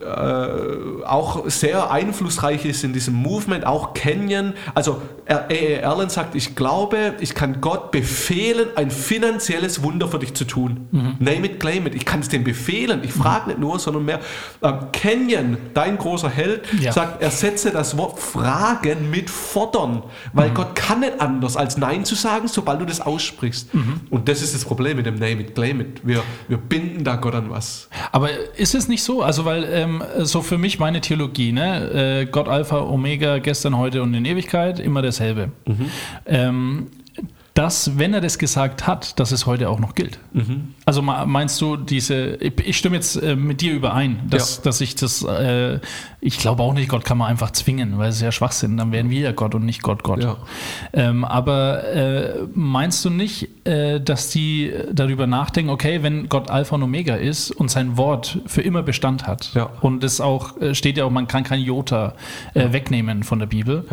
[0.00, 4.54] äh, auch sehr einflussreich ist in diesem Movement, auch Canyon.
[4.74, 5.88] Also A.A.
[5.88, 10.88] Allen sagt, ich glaube, ich kann Gott befehlen, ein finanzielles Wunder für dich zu tun.
[10.90, 11.16] Mhm.
[11.18, 11.94] Name it, claim it.
[11.94, 13.02] Ich kann es dem befehlen.
[13.04, 13.48] Ich frage mhm.
[13.48, 14.20] nicht nur, sondern mehr.
[14.62, 16.92] Ähm, Canyon, dein großer Held, ja.
[16.92, 20.02] sagt, ersetze das Wort Fragen mit Fordern,
[20.32, 20.54] weil mhm.
[20.54, 23.72] Gott kann nicht anders als Nein zu sagen, sobald du das aussprichst.
[23.74, 24.00] Mhm.
[24.10, 26.00] Und das ist das Problem mit dem Name it, claim it.
[26.04, 27.88] Wir, wir binden da Gott an was.
[28.12, 29.22] Aber ist es nicht so?
[29.22, 32.22] Also, weil ähm, so für mich meine Theologie, ne?
[32.22, 35.50] Äh, Gott Alpha, Omega, gestern, heute und in Ewigkeit, immer dasselbe.
[35.66, 35.90] Mhm.
[36.26, 36.86] Ähm,
[37.54, 40.18] dass, wenn er das gesagt hat, dass es heute auch noch gilt.
[40.32, 40.74] Mhm.
[40.86, 44.62] Also meinst du diese, ich stimme jetzt äh, mit dir überein, dass, ja.
[44.64, 45.78] dass ich das, äh,
[46.20, 49.08] ich glaube auch nicht, Gott kann man einfach zwingen, weil es ja Schwachsinn, dann wären
[49.08, 50.24] wir ja Gott und nicht Gott Gott.
[50.24, 50.36] Ja.
[50.92, 56.74] Ähm, aber äh, meinst du nicht, äh, dass die darüber nachdenken, okay, wenn Gott Alpha
[56.74, 59.70] und Omega ist und sein Wort für immer Bestand hat ja.
[59.80, 62.14] und es auch, äh, steht ja auch, man kann kein Jota
[62.54, 63.84] äh, wegnehmen von der Bibel,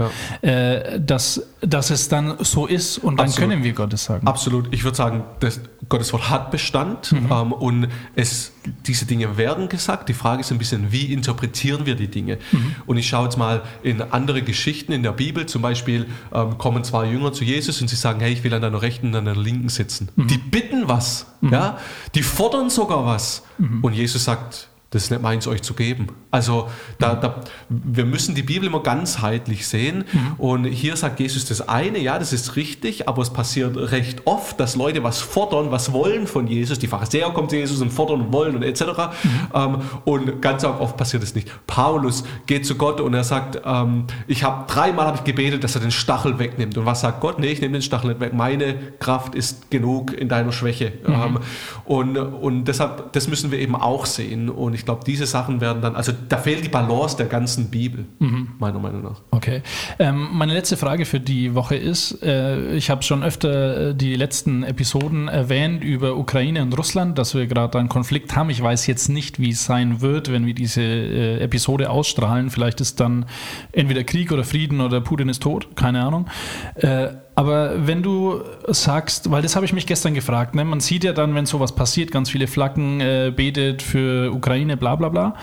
[0.41, 3.49] dass, dass es dann so ist und dann Absolut.
[3.49, 4.25] können können wir Gottes sagen.
[4.27, 4.73] Absolut.
[4.73, 5.59] Ich würde sagen, das
[5.89, 7.31] Gottes Wort hat Bestand mhm.
[7.31, 8.53] ähm, und es,
[8.87, 10.07] diese Dinge werden gesagt.
[10.09, 12.37] Die Frage ist ein bisschen, wie interpretieren wir die Dinge?
[12.51, 12.75] Mhm.
[12.85, 15.45] Und ich schaue jetzt mal in andere Geschichten in der Bibel.
[15.45, 18.61] Zum Beispiel ähm, kommen zwei Jünger zu Jesus und sie sagen, hey, ich will an
[18.61, 20.09] deiner Rechten und an deiner Linken sitzen.
[20.15, 20.27] Mhm.
[20.27, 21.25] Die bitten was.
[21.41, 21.51] Mhm.
[21.51, 21.77] Ja?
[22.15, 23.43] Die fordern sogar was.
[23.57, 23.83] Mhm.
[23.83, 26.07] Und Jesus sagt, das ist nicht meins, euch zu geben.
[26.31, 27.35] Also da, da,
[27.69, 30.03] wir müssen die Bibel immer ganzheitlich sehen.
[30.11, 30.33] Mhm.
[30.37, 34.59] Und hier sagt Jesus das eine, ja, das ist richtig, aber es passiert recht oft,
[34.59, 36.77] dass Leute was fordern, was wollen von Jesus.
[36.77, 38.81] Die Pharisäer kommen zu Jesus und fordern und wollen und etc.
[38.81, 39.29] Mhm.
[39.53, 41.49] Ähm, und ganz oft passiert es nicht.
[41.67, 45.75] Paulus geht zu Gott und er sagt, ähm, ich habe dreimal habe ich gebetet, dass
[45.75, 46.77] er den Stachel wegnimmt.
[46.77, 47.39] Und was sagt Gott?
[47.39, 48.33] Nee, ich nehme den Stachel nicht weg.
[48.33, 50.91] Meine Kraft ist genug in deiner Schwäche.
[51.07, 51.13] Mhm.
[51.13, 51.39] Ähm,
[51.85, 54.49] und, und deshalb, das müssen wir eben auch sehen.
[54.49, 57.69] Und ich ich glaube, diese Sachen werden dann, also da fehlt die Balance der ganzen
[57.69, 58.53] Bibel, mhm.
[58.57, 59.21] meiner Meinung nach.
[59.29, 59.61] Okay.
[59.99, 64.15] Ähm, meine letzte Frage für die Woche ist, äh, ich habe schon öfter äh, die
[64.15, 68.49] letzten Episoden erwähnt über Ukraine und Russland, dass wir gerade einen Konflikt haben.
[68.49, 72.49] Ich weiß jetzt nicht, wie es sein wird, wenn wir diese äh, Episode ausstrahlen.
[72.49, 73.27] Vielleicht ist dann
[73.73, 76.25] entweder Krieg oder Frieden oder Putin ist tot, keine Ahnung.
[76.73, 80.65] Äh, aber wenn du sagst, weil das habe ich mich gestern gefragt, ne?
[80.65, 84.95] man sieht ja dann, wenn sowas passiert, ganz viele Flaggen, äh, betet für Ukraine, bla
[84.95, 85.35] bla bla.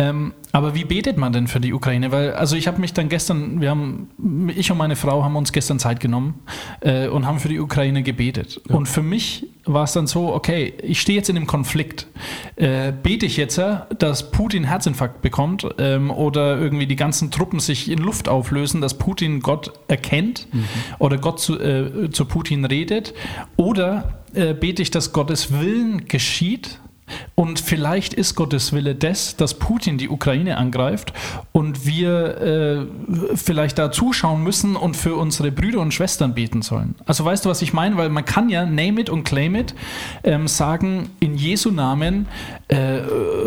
[0.00, 2.10] Ähm, aber wie betet man denn für die Ukraine?
[2.10, 4.08] Weil, also ich habe mich dann gestern, wir haben,
[4.56, 6.40] ich und meine Frau haben uns gestern Zeit genommen
[6.80, 8.62] äh, und haben für die Ukraine gebetet.
[8.66, 8.76] Ja.
[8.76, 12.06] Und für mich war es dann so, okay, ich stehe jetzt in dem Konflikt.
[12.56, 13.60] Äh, bete ich jetzt,
[13.98, 18.94] dass Putin Herzinfarkt bekommt ähm, oder irgendwie die ganzen Truppen sich in Luft auflösen, dass
[18.96, 20.64] Putin Gott erkennt mhm.
[20.98, 23.12] oder Gott zu, äh, zu Putin redet?
[23.56, 26.80] Oder äh, bete ich, dass Gottes Willen geschieht?
[27.40, 31.14] Und vielleicht ist Gottes Wille das, dass Putin die Ukraine angreift
[31.52, 36.96] und wir äh, vielleicht da zuschauen müssen und für unsere Brüder und Schwestern beten sollen.
[37.06, 37.96] Also weißt du, was ich meine?
[37.96, 39.74] Weil man kann ja name it und claim it
[40.22, 42.28] ähm, sagen, in Jesu Namen,
[42.68, 42.98] äh,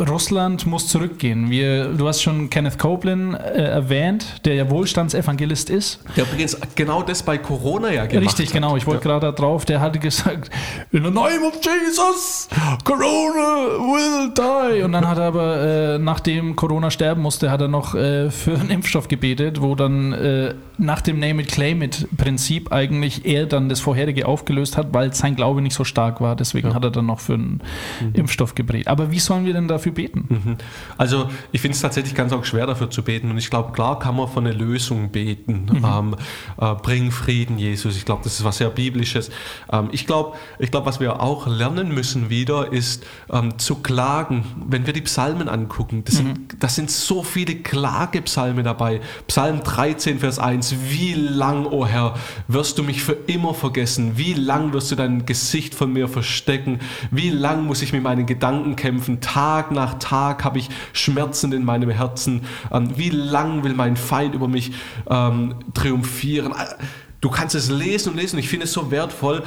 [0.09, 1.51] Russland muss zurückgehen.
[1.51, 5.99] Wir, du hast schon Kenneth Copeland äh, erwähnt, der ja Wohlstandsevangelist ist.
[6.17, 8.53] Der übrigens genau das bei Corona ja gemacht Richtig, hat.
[8.55, 8.75] genau.
[8.75, 9.19] Ich wollte ja.
[9.19, 10.49] gerade darauf, der hatte gesagt,
[10.91, 12.49] in the name of Jesus,
[12.83, 14.83] Corona will die.
[14.83, 18.55] Und dann hat er aber, äh, nachdem Corona sterben musste, hat er noch äh, für
[18.55, 23.45] einen Impfstoff gebetet, wo dann äh, nach dem Name it claim it Prinzip eigentlich er
[23.45, 26.35] dann das vorherige aufgelöst hat, weil sein Glaube nicht so stark war.
[26.35, 26.73] Deswegen ja.
[26.73, 27.61] hat er dann noch für einen
[28.01, 28.13] mhm.
[28.13, 28.87] Impfstoff gebetet.
[28.87, 30.25] Aber wie sollen wir denn dafür beten?
[30.29, 30.57] Mhm.
[30.97, 33.29] Also ich finde es tatsächlich ganz auch schwer dafür zu beten.
[33.29, 35.67] Und ich glaube, klar kann man von einer Lösung beten.
[35.71, 35.85] Mhm.
[35.85, 36.15] Ähm,
[36.59, 37.95] äh, bring Frieden, Jesus.
[37.97, 39.29] Ich glaube, das ist was sehr Biblisches.
[39.71, 44.45] Ähm, ich glaube, ich glaub, was wir auch lernen müssen wieder, ist ähm, zu klagen.
[44.67, 46.17] Wenn wir die Psalmen angucken, das, mhm.
[46.17, 49.01] sind, das sind so viele Klagepsalme dabei.
[49.27, 50.75] Psalm 13, Vers 1.
[50.89, 52.15] Wie lang, o oh Herr,
[52.47, 54.17] wirst du mich für immer vergessen?
[54.17, 56.79] Wie lang wirst du dein Gesicht von mir verstecken?
[57.11, 59.21] Wie lang muss ich mit meinen Gedanken kämpfen?
[59.21, 62.41] Tag nach Tag habe ich Schmerzen in meinem Herzen.
[62.71, 64.71] Ähm, wie lang will mein Feind über mich
[65.09, 66.53] ähm, triumphieren?
[67.21, 68.37] Du kannst es lesen und lesen.
[68.37, 69.43] Ich finde es so wertvoll.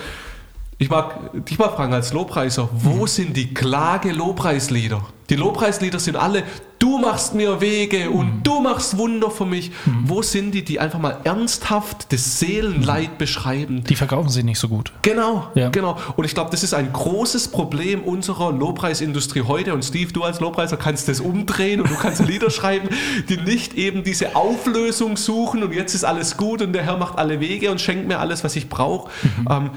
[0.79, 3.07] Ich mag dich mal fragen als Lobpreiser, wo mhm.
[3.07, 5.01] sind die Klage-Lobpreislieder?
[5.31, 6.43] Die Lobpreislieder sind alle,
[6.79, 8.43] du machst mir Wege und mhm.
[8.43, 9.71] du machst Wunder für mich.
[9.87, 10.03] Mhm.
[10.05, 13.17] Wo sind die, die einfach mal ernsthaft das Seelenleid mhm.
[13.17, 13.85] beschreiben?
[13.85, 14.93] Die verkaufen sie nicht so gut.
[15.01, 15.71] Genau, ja.
[15.71, 15.97] genau.
[16.15, 19.73] Und ich glaube, das ist ein großes Problem unserer Lobpreisindustrie heute.
[19.73, 22.91] Und Steve, du als Lobpreiser kannst das umdrehen und du kannst Lieder schreiben,
[23.31, 27.17] die nicht eben diese Auflösung suchen und jetzt ist alles gut und der Herr macht
[27.17, 29.11] alle Wege und schenkt mir alles, was ich brauche.
[29.23, 29.49] Mhm.
[29.51, 29.71] Ähm,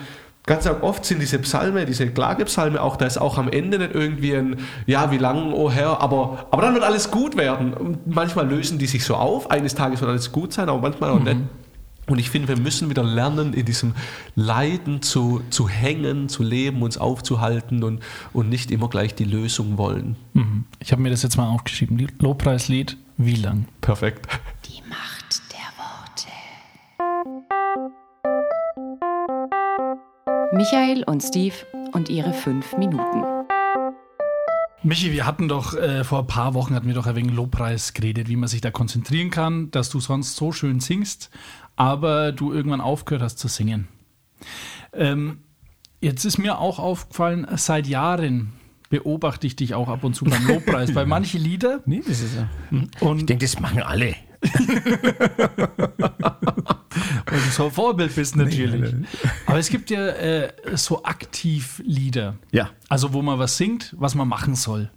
[0.45, 4.35] Ganz oft sind diese Psalme, diese Klagepsalme auch, da ist auch am Ende nicht irgendwie
[4.35, 7.73] ein, ja, wie lang, oh Herr, aber, aber dann wird alles gut werden.
[7.73, 11.11] Und manchmal lösen die sich so auf, eines Tages wird alles gut sein, aber manchmal
[11.11, 11.25] auch mhm.
[11.25, 11.37] nicht.
[12.09, 13.93] Und ich finde, wir müssen wieder lernen, in diesem
[14.35, 18.01] Leiden zu, zu hängen, zu leben, uns aufzuhalten und,
[18.33, 20.15] und nicht immer gleich die Lösung wollen.
[20.33, 20.65] Mhm.
[20.79, 22.07] Ich habe mir das jetzt mal aufgeschrieben.
[22.19, 23.65] Lobpreislied, wie lang?
[23.81, 24.27] Perfekt.
[30.51, 31.53] Michael und Steve
[31.91, 33.23] und ihre fünf Minuten.
[34.81, 37.93] Michi, wir hatten doch äh, vor ein paar Wochen hatten wir doch ein wenig Lobpreis
[37.93, 41.29] geredet, wie man sich da konzentrieren kann, dass du sonst so schön singst,
[41.75, 43.87] aber du irgendwann aufgehört hast zu singen.
[44.91, 45.41] Ähm,
[46.01, 48.53] jetzt ist mir auch aufgefallen, seit Jahren
[48.89, 51.81] beobachte ich dich auch ab und zu beim Lobpreis, weil manche Lieder.
[51.85, 52.49] Nee, das ist ja.
[53.01, 54.15] Und ich denke, das machen alle.
[57.25, 58.93] Du so ein Vorbild bist natürlich.
[58.93, 59.29] Nee, nee.
[59.45, 62.35] Aber es gibt ja äh, so Aktivlieder.
[62.51, 62.69] Ja.
[62.87, 64.89] Also wo man was singt, was man machen soll.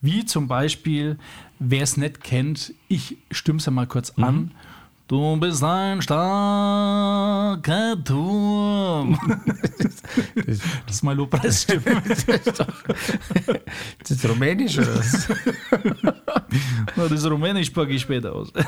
[0.00, 1.18] Wie zum Beispiel,
[1.58, 4.24] wer es nicht kennt, ich stimme es ja mal kurz mhm.
[4.24, 4.54] an.
[5.10, 9.18] Du bist ein starker Turm.
[10.86, 12.02] Das, ist mein Lobpreisstimme.
[13.98, 15.28] Das ist rumänisch oder was?
[16.96, 18.52] Das ist rumänisch, packe ich später aus.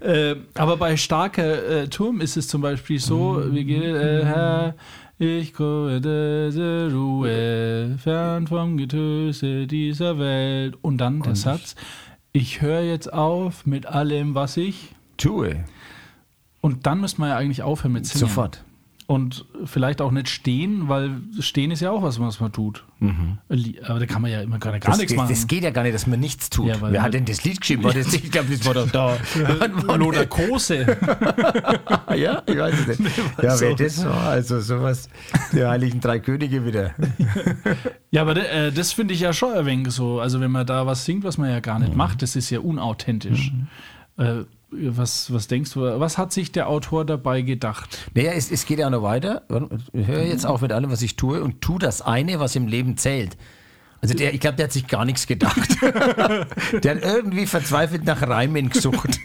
[0.00, 4.76] Äh, aber bei starker äh, Turm ist es zum Beispiel so, wie geht äh, Herr,
[5.18, 10.76] ich komme diese Ruhe, fern vom Getöse dieser Welt.
[10.80, 11.74] Und dann der Satz,
[12.32, 15.64] ich höre jetzt auf mit allem, was ich tue.
[16.60, 18.28] Und dann müsste man ja eigentlich aufhören mit Singen.
[18.28, 18.64] Sofort.
[19.08, 22.82] Und vielleicht auch nicht stehen, weil stehen ist ja auch was, was man tut.
[22.98, 23.38] Mhm.
[23.86, 25.28] Aber da kann man ja immer gar, gar das, nichts machen.
[25.28, 26.66] Das geht ja gar nicht, dass man nichts tut.
[26.66, 27.84] Ja, Wer hat denn das Lied geschrieben?
[27.84, 29.16] War das, ich glaube, das war doch da.
[29.96, 30.78] Lothar Kose.
[32.16, 33.16] ja, ich weiß es nicht.
[33.40, 35.08] Ja, wer das war, also sowas,
[35.52, 36.92] die Heiligen Drei Könige wieder.
[38.10, 40.18] ja, aber äh, das finde ich ja schon ein wenig so.
[40.18, 41.98] Also wenn man da was singt, was man ja gar nicht mhm.
[41.98, 43.52] macht, das ist ja unauthentisch.
[43.52, 44.24] Mhm.
[44.24, 44.44] Äh,
[44.80, 47.98] was, was denkst du, was hat sich der Autor dabei gedacht?
[48.14, 49.42] Naja, es, es geht ja noch weiter.
[49.92, 52.66] Ich höre jetzt auf mit allem, was ich tue und tu das eine, was im
[52.66, 53.36] Leben zählt.
[54.02, 55.68] Also der, ich glaube, der hat sich gar nichts gedacht.
[55.82, 59.20] der hat irgendwie verzweifelt nach Reimen gesucht.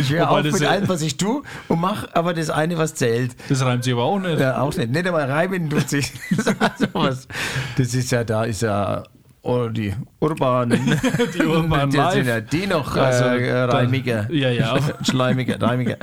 [0.00, 3.36] Ich höre auf mit allem, was ich tue und mache aber das eine, was zählt.
[3.48, 4.38] Das reimt sich aber auch nicht.
[4.38, 4.90] Ja, auch nicht.
[4.90, 6.12] Nicht einmal Reimen tut sich.
[7.76, 9.02] das ist ja, da ist ja
[9.46, 10.98] oder die urbanen.
[11.34, 14.30] die urbanen die, sind ja die noch also, äh, reimiger.
[14.32, 14.76] Ja, ja.
[15.02, 15.96] Schleimiger, reimiger.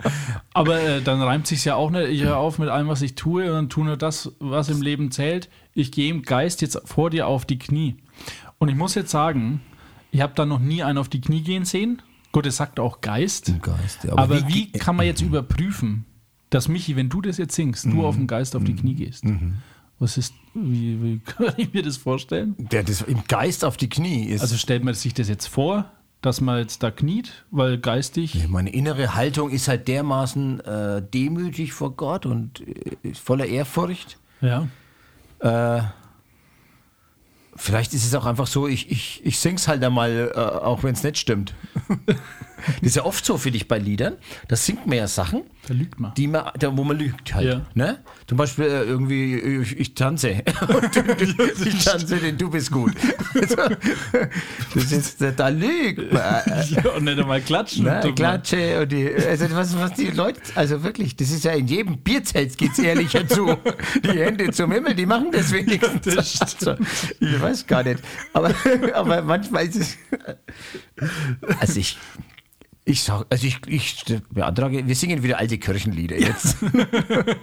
[0.54, 2.08] Aber äh, dann reimt sich ja auch nicht.
[2.10, 4.82] Ich höre auf mit allem, was ich tue und dann tue nur das, was im
[4.82, 5.48] Leben zählt.
[5.72, 7.96] Ich gehe im Geist jetzt vor dir auf die Knie.
[8.58, 9.62] Und ich muss jetzt sagen,
[10.10, 12.02] ich habe da noch nie einen auf die Knie gehen sehen.
[12.32, 13.52] Gut, es sagt auch Geist.
[13.62, 16.04] Geist ja, aber, aber wie, wie, kann man jetzt überprüfen,
[16.50, 17.92] dass Michi, wenn du das jetzt singst, mhm.
[17.92, 19.24] du auf den Geist auf die Knie gehst?
[19.24, 19.54] Mhm.
[20.00, 22.56] Was ist, wie, wie kann ich mir das vorstellen?
[22.58, 24.40] Der das im Geist auf die Knie ist.
[24.40, 25.90] Also stellt man sich das jetzt vor,
[26.22, 28.34] dass man jetzt da kniet, weil geistig.
[28.34, 34.18] Ja, meine innere Haltung ist halt dermaßen äh, demütig vor Gott und äh, voller Ehrfurcht.
[34.40, 34.68] Ja.
[35.40, 35.82] Äh,
[37.56, 40.94] vielleicht ist es auch einfach so, ich, ich, ich sing's halt einmal, äh, auch wenn
[40.94, 41.54] es nicht stimmt.
[42.66, 44.14] Das ist ja oft so, finde ich, bei Liedern.
[44.48, 46.14] Da singt man ja Sachen, Da lügt man.
[46.14, 47.46] die man, da, wo man lügt halt.
[47.46, 47.60] Ja.
[47.74, 47.98] Ne?
[48.26, 50.30] Zum Beispiel äh, irgendwie, ich, ich tanze.
[51.64, 52.92] Ich tanze, denn du bist gut.
[54.74, 56.22] Das ist, da lügt man.
[56.22, 57.84] Ja, und nicht einmal klatschen.
[57.84, 58.12] Ne.
[58.14, 61.98] Klatsche und die, also was, was die Leute, also wirklich, das ist ja in jedem
[61.98, 63.56] Bierzelt geht's ehrlicher zu.
[64.04, 66.40] Die Hände zum Himmel, die machen das wenigstens.
[66.40, 66.76] Also,
[67.20, 68.00] ich weiß gar nicht.
[68.32, 68.54] Aber,
[68.94, 69.96] aber manchmal ist es.
[71.60, 71.98] Also ich.
[72.84, 76.56] Ich sag, also ich, ich beantrage, wir singen wieder alte Kirchenlieder jetzt.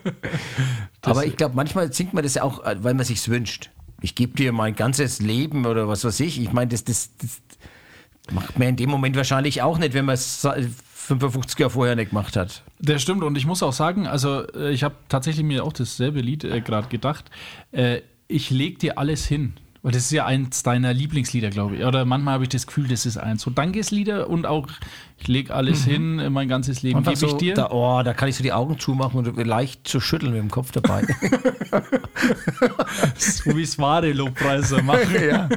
[1.01, 3.69] aber ich glaube, manchmal singt man das ja auch, weil man sich's wünscht.
[4.01, 6.41] Ich gebe dir mein ganzes Leben oder was weiß ich.
[6.41, 7.41] Ich meine, das, das, das
[8.31, 10.45] macht man in dem Moment wahrscheinlich auch nicht, wenn man es
[11.07, 12.63] 55 Jahre vorher nicht gemacht hat.
[12.79, 16.19] Das stimmt und ich muss auch sagen, also äh, ich habe tatsächlich mir auch dasselbe
[16.19, 17.31] Lied äh, gerade gedacht.
[17.71, 19.53] Äh, ich leg dir alles hin.
[19.87, 21.85] Weil das ist ja eins deiner Lieblingslieder, glaube ich.
[21.85, 23.41] Oder manchmal habe ich das Gefühl, das ist eins.
[23.41, 24.67] So Dankeslieder und auch
[25.17, 27.53] ich leg alles hin, äh, mein ganzes Leben gebe ich so, dir.
[27.53, 30.51] Da, oh, da kann ich so die Augen zumachen und leicht zu schütteln mit dem
[30.51, 31.03] Kopf dabei.
[33.17, 35.23] so wie es wahre Lobpreiser machen.
[35.25, 35.47] ja.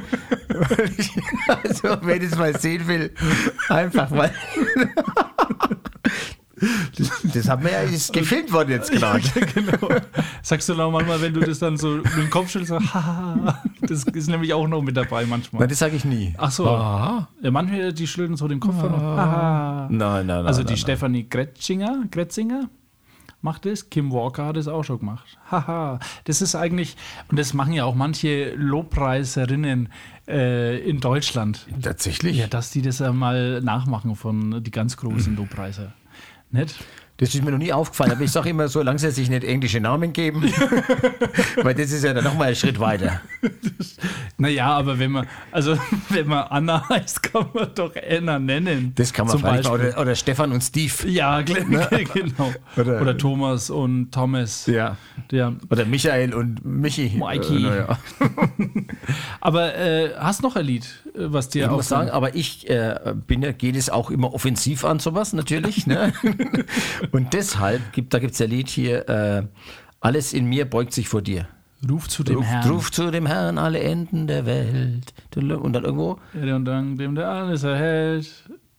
[1.47, 3.13] also, wenn ich es mal sehen will,
[3.67, 4.31] einfach mal.
[6.97, 9.21] Das, das haben wir ja, ist gefilmt worden jetzt gerade.
[9.53, 9.89] genau.
[10.43, 14.03] Sagst du noch manchmal, wenn du das dann so mit dem Kopf schüttelst, haha, das
[14.03, 15.61] ist nämlich auch noch mit dabei manchmal.
[15.61, 16.33] Nein, das sage ich nie.
[16.37, 16.67] Ach so.
[16.67, 17.29] Ah.
[17.41, 18.81] Ja, manche, die schütteln so den Kopf.
[18.83, 19.87] und haha.
[19.89, 20.45] Nein, nein, nein.
[20.45, 20.77] Also nein, die nein.
[20.77, 22.69] Stefanie Gretzinger, Gretzinger
[23.41, 25.37] macht es, Kim Walker hat es auch schon gemacht.
[25.49, 26.95] Haha, das ist eigentlich,
[27.29, 29.89] und das machen ja auch manche Lobpreiserinnen
[30.27, 32.37] äh, in Deutschland, Tatsächlich?
[32.37, 35.93] ja, dass die das einmal nachmachen von die ganz großen Lobpreiser.
[36.51, 36.75] Nicht?
[37.17, 39.79] Das ist mir noch nie aufgefallen, aber ich sage immer, solange sie sich nicht englische
[39.79, 40.41] Namen geben,
[41.61, 43.21] weil das ist ja dann nochmal ein Schritt weiter.
[44.39, 45.77] Naja, aber wenn man, also
[46.09, 48.93] wenn man Anna heißt, kann man doch Anna nennen.
[48.95, 49.43] Das kann man Zum.
[49.43, 49.71] Beispiel.
[49.71, 51.07] Oder, oder Stefan und Steve.
[51.07, 52.51] Ja, gl- genau.
[52.75, 54.65] Oder- Oder, Thomas und Thomas.
[54.65, 54.97] Ja.
[55.31, 55.53] Ja.
[55.69, 57.15] Oder Michael und Michi.
[57.19, 57.57] Mikey.
[57.57, 57.99] Äh, naja.
[59.41, 62.67] Aber äh, hast noch ein Lied, äh, was dir Ich auch muss sagen, aber ich
[62.67, 65.85] äh, bin, ja- geht es auch immer offensiv an sowas, natürlich.
[65.85, 66.13] Ne?
[67.11, 69.43] Und deshalb, gibt, da gibt es ein Lied hier, äh,
[69.99, 71.47] Alles in mir beugt sich vor dir.
[71.89, 72.69] Ruf zu dem Ruf, Herrn.
[72.69, 75.13] ruf zu dem Herrn alle Enden der Welt.
[75.35, 78.29] Und dann irgendwo, Ja, Und dann dem der alles erhält.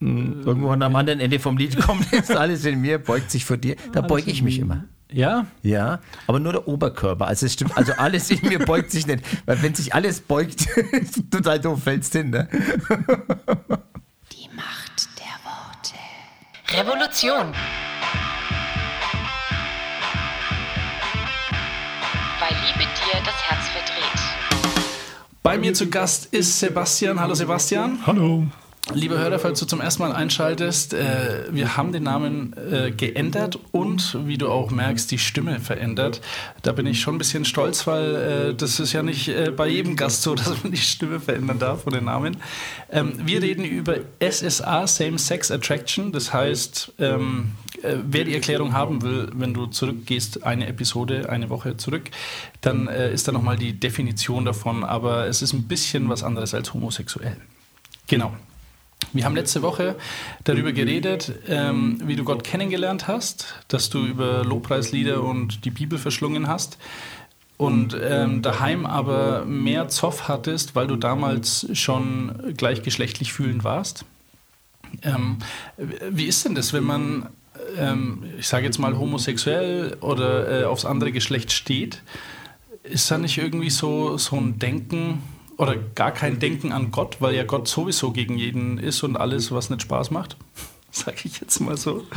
[0.01, 3.77] irgendwo am anderen Ende vom Lied kommt jetzt alles in mir beugt sich vor dir.
[3.93, 4.85] Da beuge ich mich immer.
[5.13, 7.27] Ja, Ja, aber nur der Oberkörper.
[7.27, 9.23] Also es stimmt, also alles in mir beugt sich nicht.
[9.47, 10.67] Weil wenn sich alles beugt,
[11.31, 12.49] total doof, fällst hin, ne?
[14.33, 15.99] Die Macht der Worte.
[16.73, 17.53] Revolution.
[22.41, 24.23] Weil Liebe dir das Herz verdreht.
[25.43, 27.21] bei mir zu Gast ist Sebastian.
[27.21, 27.99] Hallo Sebastian.
[28.07, 28.47] Hallo.
[28.91, 33.57] Liebe Hörer, falls du zum ersten Mal einschaltest, äh, wir haben den Namen äh, geändert
[33.71, 36.21] und, wie du auch merkst, die Stimme verändert.
[36.63, 39.69] Da bin ich schon ein bisschen stolz, weil äh, das ist ja nicht äh, bei
[39.69, 42.39] jedem Gast so, dass man die Stimme verändern darf von den Namen.
[42.91, 46.11] Ähm, wir reden über SSA, Same Sex Attraction.
[46.11, 51.51] Das heißt, ähm, äh, wer die Erklärung haben will, wenn du zurückgehst, eine Episode, eine
[51.51, 52.11] Woche zurück,
[52.63, 54.83] dann äh, ist da nochmal die Definition davon.
[54.83, 57.37] Aber es ist ein bisschen was anderes als homosexuell.
[58.09, 58.33] Genau.
[59.13, 59.97] Wir haben letzte Woche
[60.45, 65.99] darüber geredet, ähm, wie du Gott kennengelernt hast, dass du über Lobpreislieder und die Bibel
[65.99, 66.79] verschlungen hast
[67.59, 74.05] und ähm, daheim aber mehr Zoff hattest, weil du damals schon gleichgeschlechtlich fühlend warst.
[75.03, 75.39] Ähm,
[75.77, 77.29] wie ist denn das, wenn man,
[77.79, 82.03] ähm, ich sage jetzt mal, homosexuell oder äh, aufs andere Geschlecht steht?
[82.83, 85.23] Ist da nicht irgendwie so, so ein Denken
[85.57, 89.53] oder gar kein Denken an Gott, weil ja Gott sowieso gegen jeden ist und alles,
[89.53, 90.37] was nicht Spaß macht?
[90.91, 92.05] Sage ich jetzt mal so.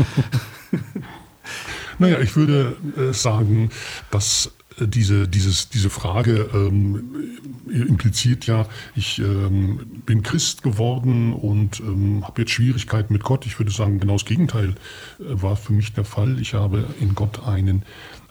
[1.98, 3.70] Naja, ich würde äh, sagen,
[4.12, 11.80] dass äh, diese, dieses, diese Frage ähm, impliziert ja, ich ähm, bin Christ geworden und
[11.80, 13.46] ähm, habe jetzt Schwierigkeiten mit Gott.
[13.46, 14.76] Ich würde sagen, genau das Gegenteil
[15.20, 16.40] äh, war für mich der Fall.
[16.40, 17.84] Ich habe in Gott einen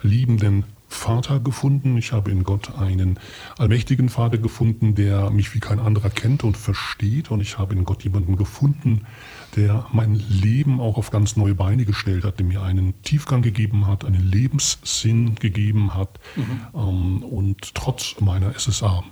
[0.03, 1.97] liebenden Vater gefunden.
[1.97, 3.19] Ich habe in Gott einen
[3.59, 7.31] allmächtigen Vater gefunden, der mich wie kein anderer kennt und versteht.
[7.31, 9.07] Und ich habe in Gott jemanden gefunden,
[9.57, 13.87] der mein Leben auch auf ganz neue Beine gestellt hat, der mir einen Tiefgang gegeben
[13.87, 16.21] hat, einen Lebenssinn gegeben hat
[16.75, 19.05] ähm, und trotz meiner SSA.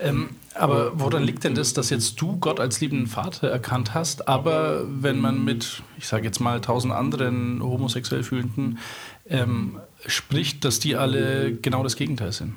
[0.00, 4.28] Ähm, aber woran liegt denn das, dass jetzt du Gott als liebenden Vater erkannt hast,
[4.28, 8.78] aber wenn man mit, ich sage jetzt mal, tausend anderen homosexuell fühlenden
[9.26, 12.54] ähm, spricht, dass die alle genau das Gegenteil sind?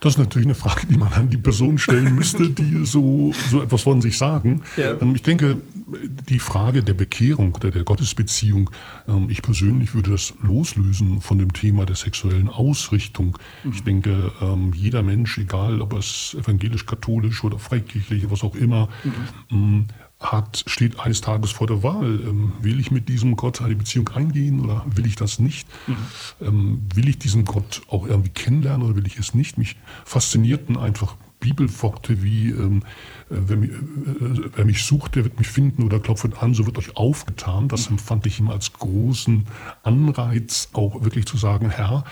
[0.00, 3.62] Das ist natürlich eine Frage, die man an die Person stellen müsste, die so, so
[3.62, 4.62] etwas von sich sagen.
[4.76, 5.00] Ja.
[5.00, 5.60] Ähm, ich denke,
[6.28, 8.70] die Frage der Bekehrung oder der Gottesbeziehung,
[9.08, 13.36] ähm, ich persönlich würde das loslösen von dem Thema der sexuellen Ausrichtung.
[13.64, 13.72] Mhm.
[13.72, 18.88] Ich denke, ähm, jeder Mensch, egal ob es evangelisch, katholisch oder freikirchlich, was auch immer,
[19.50, 19.86] mhm
[20.20, 22.20] hat, steht eines Tages vor der Wahl.
[22.20, 25.68] Ähm, will ich mit diesem Gott eine Beziehung eingehen oder will ich das nicht?
[25.86, 25.96] Mhm.
[26.40, 29.58] Ähm, will ich diesen Gott auch irgendwie kennenlernen oder will ich es nicht?
[29.58, 32.82] Mich faszinierten einfach Bibelworte wie, ähm,
[33.30, 33.74] äh, wer, mich, äh,
[34.54, 37.68] wer, mich, sucht, der wird mich finden oder klopft an, so wird euch aufgetan.
[37.68, 37.94] Das mhm.
[37.94, 39.46] empfand ich immer als großen
[39.82, 42.04] Anreiz, auch wirklich zu sagen, Herr,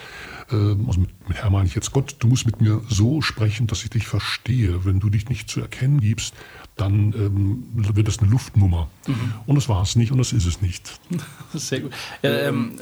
[0.51, 3.67] äh, also mit, mit Herr meine ich jetzt Gott, du musst mit mir so sprechen,
[3.67, 4.85] dass ich dich verstehe.
[4.85, 6.35] Wenn du dich nicht zu erkennen gibst,
[6.77, 8.89] dann ähm, wird das eine Luftnummer.
[9.07, 9.33] Mhm.
[9.47, 11.01] Und das war es nicht und das ist es nicht.
[11.55, 11.93] Sehr gut.
[12.23, 12.79] Ja, ähm,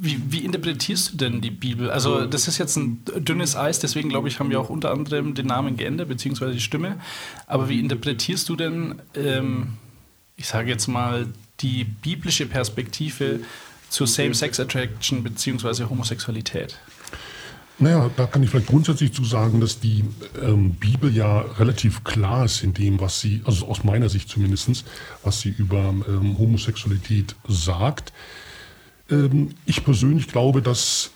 [0.00, 1.90] wie, wie, interpretierst du denn die Bibel?
[1.90, 5.34] Also das ist jetzt ein dünnes Eis, deswegen glaube ich, haben wir auch unter anderem
[5.34, 6.98] den Namen geändert, beziehungsweise die Stimme.
[7.46, 9.74] Aber wie interpretierst du denn, ähm,
[10.36, 11.26] ich sage jetzt mal,
[11.60, 13.40] die biblische Perspektive
[13.88, 16.78] zur Same-Sex-Attraction beziehungsweise Homosexualität?
[17.78, 20.02] Naja, da kann ich vielleicht grundsätzlich zu sagen, dass die
[20.42, 24.84] ähm, Bibel ja relativ klar ist in dem, was sie, also aus meiner Sicht zumindest,
[25.22, 28.14] was sie über ähm, Homosexualität sagt.
[29.10, 31.10] Ähm, ich persönlich glaube, dass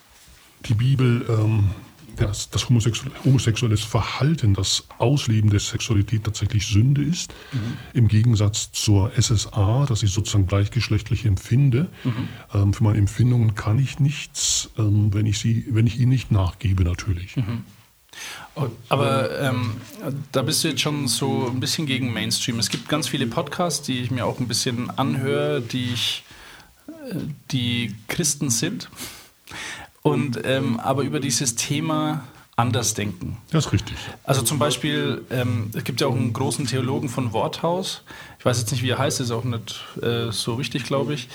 [0.66, 1.70] die Bibel ähm,
[2.16, 7.76] das, das homosexuelles Verhalten, das Ausleben der Sexualität tatsächlich Sünde ist, mhm.
[7.94, 11.88] im Gegensatz zur SSA, dass ich sozusagen gleichgeschlechtlich empfinde.
[12.04, 12.28] Mhm.
[12.52, 16.30] Ähm, für meine Empfindungen kann ich nichts, ähm, wenn, ich sie, wenn ich ihnen nicht
[16.30, 17.36] nachgebe, natürlich.
[17.36, 17.64] Mhm.
[18.56, 19.76] Oh, aber ähm,
[20.32, 22.58] da bist du jetzt schon so ein bisschen gegen Mainstream.
[22.58, 26.24] Es gibt ganz viele Podcasts, die ich mir auch ein bisschen anhöre, die ich,
[27.50, 28.90] die Christen sind.
[30.02, 32.24] Und ähm, aber über dieses Thema
[32.56, 33.38] anders denken.
[33.50, 33.96] Das ist richtig.
[34.24, 38.02] Also zum Beispiel, ähm, es gibt ja auch einen großen Theologen von Worthaus,
[38.38, 41.28] ich weiß jetzt nicht, wie er heißt, ist auch nicht äh, so wichtig, glaube ich,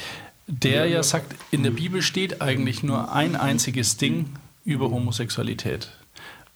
[0.47, 5.89] der ja sagt, in der Bibel steht eigentlich nur ein einziges Ding über Homosexualität.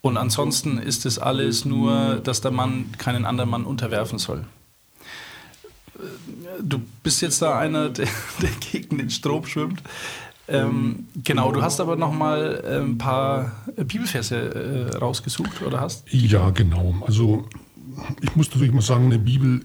[0.02, 4.46] Und ansonsten ist es alles nur, dass der Mann keinen anderen Mann unterwerfen soll.
[6.62, 8.08] Du bist jetzt da einer, der,
[8.42, 9.82] der gegen den Strom schwimmt.
[10.48, 14.36] Ähm, genau, du hast aber noch mal äh, ein paar Bibelverse
[14.94, 16.12] äh, rausgesucht oder hast?
[16.12, 16.96] Ja, genau.
[17.06, 17.48] Also
[18.22, 19.64] ich muss natürlich mal sagen, eine Bibel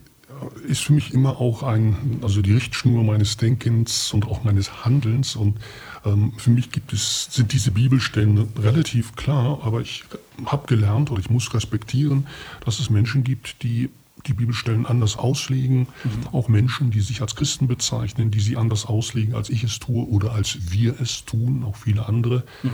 [0.67, 5.37] ist für mich immer auch ein, also die Richtschnur meines Denkens und auch meines Handelns.
[5.37, 5.59] Und
[6.05, 10.05] ähm, für mich gibt es, sind diese Bibelstellen relativ klar, aber ich
[10.47, 12.27] habe gelernt oder ich muss respektieren,
[12.65, 13.91] dass es Menschen gibt, die
[14.27, 15.81] die Bibelstellen anders auslegen.
[15.81, 16.29] Mhm.
[16.33, 20.07] Auch Menschen, die sich als Christen bezeichnen, die sie anders auslegen, als ich es tue
[20.07, 22.45] oder als wir es tun, auch viele andere.
[22.63, 22.71] Mhm.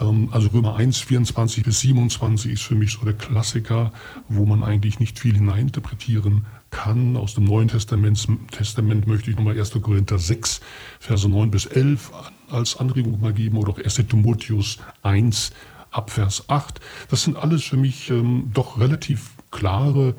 [0.00, 3.92] Ähm, also Römer 1, 24 bis 27 ist für mich so der Klassiker,
[4.28, 7.16] wo man eigentlich nicht viel hineininterpretieren kann.
[7.16, 9.70] Aus dem Neuen Testament, Testament möchte ich nochmal 1.
[9.80, 10.60] Korinther 6,
[10.98, 12.10] Verse 9 bis 11
[12.50, 13.94] als Anregung mal geben oder auch 1.
[14.08, 15.52] Timotheus 1,
[15.90, 16.80] ab Vers 8.
[17.08, 20.14] Das sind alles für mich ähm, doch relativ klare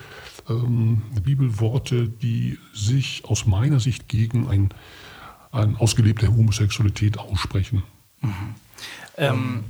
[0.50, 4.70] ähm, Bibelworte, die sich aus meiner Sicht gegen ein,
[5.52, 7.84] ein ausgelebte Homosexualität aussprechen.
[8.22, 8.56] Mhm.
[9.18, 9.64] Ähm,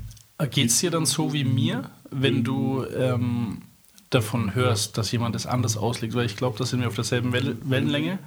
[0.51, 3.61] Geht es dir dann so wie mir, wenn du ähm,
[4.09, 6.13] davon hörst, dass jemand es anders auslegt?
[6.13, 8.19] Weil ich glaube, da sind wir auf derselben Wellenlänge.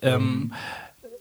[0.00, 0.52] Ähm,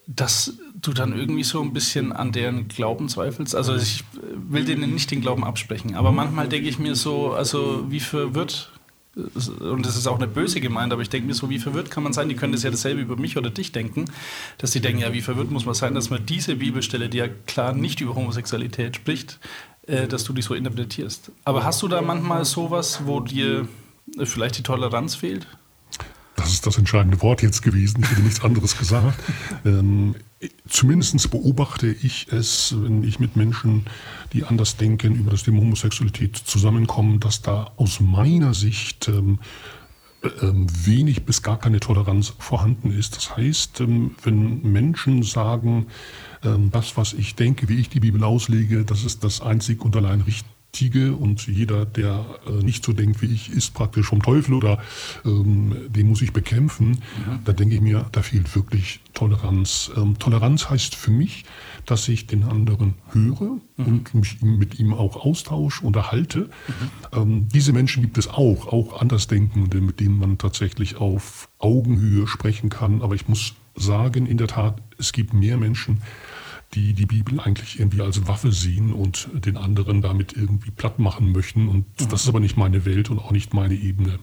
[0.08, 3.56] dass du dann irgendwie so ein bisschen an deren Glauben zweifelst.
[3.56, 7.92] Also ich will denen nicht den Glauben absprechen, aber manchmal denke ich mir so, also
[7.92, 8.72] wie verwirrt
[9.60, 12.04] und das ist auch eine böse gemeint, aber ich denke mir so, wie verwirrt kann
[12.04, 12.30] man sein?
[12.30, 14.06] Die können das ja dasselbe über mich oder dich denken,
[14.58, 17.28] dass sie denken, ja, wie verwirrt muss man sein, dass man diese Bibelstelle, die ja
[17.48, 19.40] klar nicht über Homosexualität spricht,
[19.88, 21.32] äh, dass du die so interpretierst.
[21.44, 23.68] Aber hast du da manchmal sowas, wo dir
[24.24, 25.48] vielleicht die Toleranz fehlt?
[26.38, 28.04] Das ist das entscheidende Wort jetzt gewesen.
[28.04, 29.22] Ich hätte nichts anderes gesagt.
[29.66, 30.16] Ähm,
[30.70, 33.86] zumindest beobachte ich es, wenn ich mit Menschen,
[34.34, 39.40] die anders denken, über das Thema Homosexualität zusammenkomme, dass da aus meiner Sicht ähm,
[40.42, 43.18] ähm, wenig bis gar keine Toleranz vorhanden ist.
[43.18, 45.88] Das heißt, ähm, wenn Menschen sagen,
[46.44, 49.96] ähm, das, was ich denke, wie ich die Bibel auslege, das ist das einzig und
[49.96, 50.22] allein
[50.74, 54.80] Richtige und jeder, der äh, nicht so denkt wie ich, ist praktisch vom Teufel oder
[55.26, 56.90] ähm, den muss ich bekämpfen.
[56.90, 57.40] Mhm.
[57.46, 59.90] Da denke ich mir, da fehlt wirklich Toleranz.
[59.98, 61.46] Ähm, Toleranz heißt für mich,
[61.88, 63.86] dass ich den anderen höre mhm.
[63.86, 66.42] und mich mit ihm auch austausche, unterhalte.
[66.42, 66.50] Mhm.
[67.12, 72.70] Ähm, diese Menschen gibt es auch, auch Andersdenkende, mit denen man tatsächlich auf Augenhöhe sprechen
[72.70, 73.02] kann.
[73.02, 76.02] Aber ich muss sagen, in der Tat, es gibt mehr Menschen,
[76.74, 81.32] die die Bibel eigentlich irgendwie als Waffe sehen und den anderen damit irgendwie platt machen
[81.32, 81.68] möchten.
[81.68, 82.10] Und mhm.
[82.10, 84.20] das ist aber nicht meine Welt und auch nicht meine Ebene.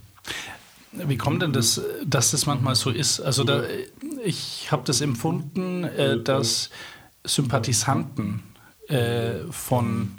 [0.92, 3.20] Wie kommt denn das, dass das manchmal so ist?
[3.20, 3.64] Also da,
[4.24, 6.70] ich habe das empfunden, äh, dass
[7.24, 8.42] Sympathisanten
[8.88, 10.18] äh, von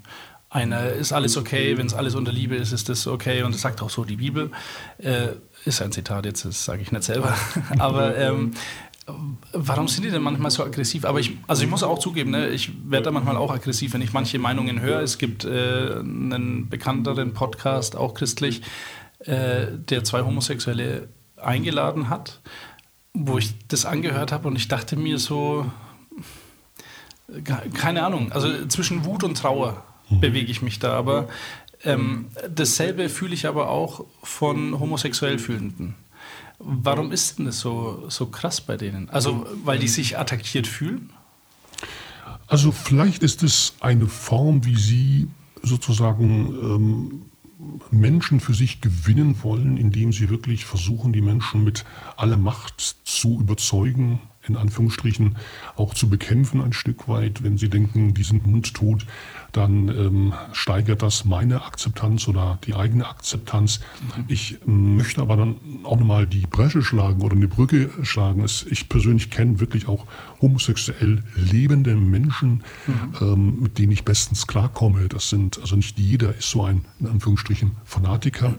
[0.49, 3.61] einer ist alles okay, wenn es alles unter Liebe ist, ist das okay und das
[3.61, 4.51] sagt auch so die Bibel.
[4.97, 5.33] Äh,
[5.65, 7.35] ist ein Zitat jetzt, das sage ich nicht selber.
[7.79, 8.51] Aber ähm,
[9.53, 11.05] warum sind die denn manchmal so aggressiv?
[11.05, 14.01] Aber ich, also ich muss auch zugeben, ne, ich werde da manchmal auch aggressiv, wenn
[14.01, 15.01] ich manche Meinungen höre.
[15.01, 18.61] Es gibt äh, einen bekannteren Podcast, auch christlich,
[19.19, 22.41] äh, der zwei Homosexuelle eingeladen hat,
[23.13, 25.69] wo ich das angehört habe und ich dachte mir so,
[27.73, 30.19] keine Ahnung, also zwischen Wut und Trauer mhm.
[30.19, 31.27] bewege ich mich da, aber
[31.83, 35.95] ähm, dasselbe fühle ich aber auch von homosexuell Fühlenden.
[36.59, 39.09] Warum ist denn das so, so krass bei denen?
[39.09, 41.11] Also, weil die sich attackiert fühlen?
[42.47, 45.27] Also, vielleicht ist es eine Form, wie sie
[45.63, 47.21] sozusagen ähm,
[47.91, 51.85] Menschen für sich gewinnen wollen, indem sie wirklich versuchen, die Menschen mit
[52.17, 55.37] aller Macht zu überzeugen, in Anführungsstrichen
[55.75, 59.05] auch zu bekämpfen ein Stück weit, wenn sie denken, die sind mundtot,
[59.55, 63.79] dann ähm, steigert das meine Akzeptanz oder die eigene Akzeptanz.
[64.27, 68.45] Ich möchte aber dann auch nochmal die Bresche schlagen oder eine Brücke schlagen.
[68.69, 70.05] Ich persönlich kenne wirklich auch
[70.41, 73.13] homosexuell lebende Menschen, mhm.
[73.21, 75.07] ähm, mit denen ich bestens klarkomme.
[75.07, 78.55] Das sind, also nicht jeder ist so ein, in Anführungsstrichen, Fanatiker.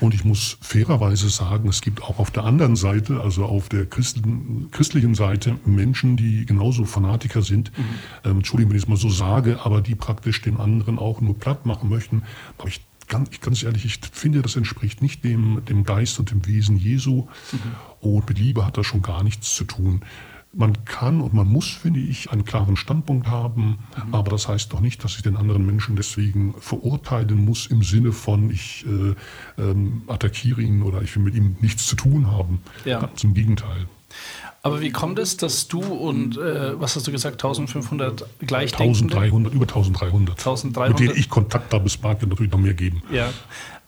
[0.00, 3.86] Und ich muss fairerweise sagen, es gibt auch auf der anderen Seite, also auf der
[3.86, 7.70] christlichen Seite, Menschen, die genauso Fanatiker sind.
[7.76, 7.84] Mhm.
[8.24, 11.20] Ähm, Entschuldigung, wenn ich es mal so sage, aber die praktisch praktisch den anderen auch
[11.20, 12.22] nur platt machen möchten.
[12.58, 16.46] Aber ich ganz, ganz ehrlich, ich finde, das entspricht nicht dem, dem Geist und dem
[16.46, 17.26] Wesen Jesu.
[17.52, 17.58] Mhm.
[18.00, 20.02] Und mit Liebe hat das schon gar nichts zu tun.
[20.52, 24.14] Man kann und man muss, finde ich, einen klaren Standpunkt haben, mhm.
[24.14, 28.10] aber das heißt doch nicht, dass ich den anderen Menschen deswegen verurteilen muss im Sinne
[28.10, 29.14] von, ich äh,
[29.62, 32.62] ähm, attackiere ihn oder ich will mit ihm nichts zu tun haben.
[32.84, 33.00] Ja.
[33.00, 33.86] Ganz im Gegenteil.
[34.62, 39.14] Aber wie kommt es, dass du und, äh, was hast du gesagt, 1500 Gleichdenkende?
[39.14, 40.38] 1300, über 1300.
[40.38, 40.90] 1300.
[40.90, 43.02] Mit denen ich Kontakt habe, es mag ja natürlich noch mehr geben.
[43.10, 43.32] Ja,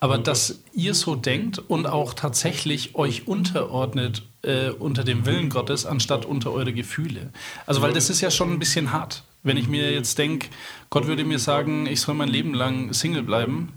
[0.00, 5.84] aber dass ihr so denkt und auch tatsächlich euch unterordnet äh, unter dem Willen Gottes,
[5.84, 7.30] anstatt unter eure Gefühle.
[7.66, 9.24] Also, weil das ist ja schon ein bisschen hart.
[9.42, 10.48] Wenn ich mir jetzt denke,
[10.88, 13.72] Gott würde mir sagen, ich soll mein Leben lang Single bleiben,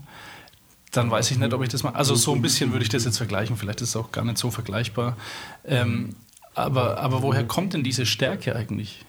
[0.92, 1.96] dann weiß ich nicht, ob ich das mache.
[1.96, 4.38] Also so ein bisschen würde ich das jetzt vergleichen, vielleicht ist es auch gar nicht
[4.38, 5.18] so vergleichbar.
[5.66, 6.16] Ähm,
[6.56, 9.06] aber, aber woher kommt denn diese Stärke eigentlich?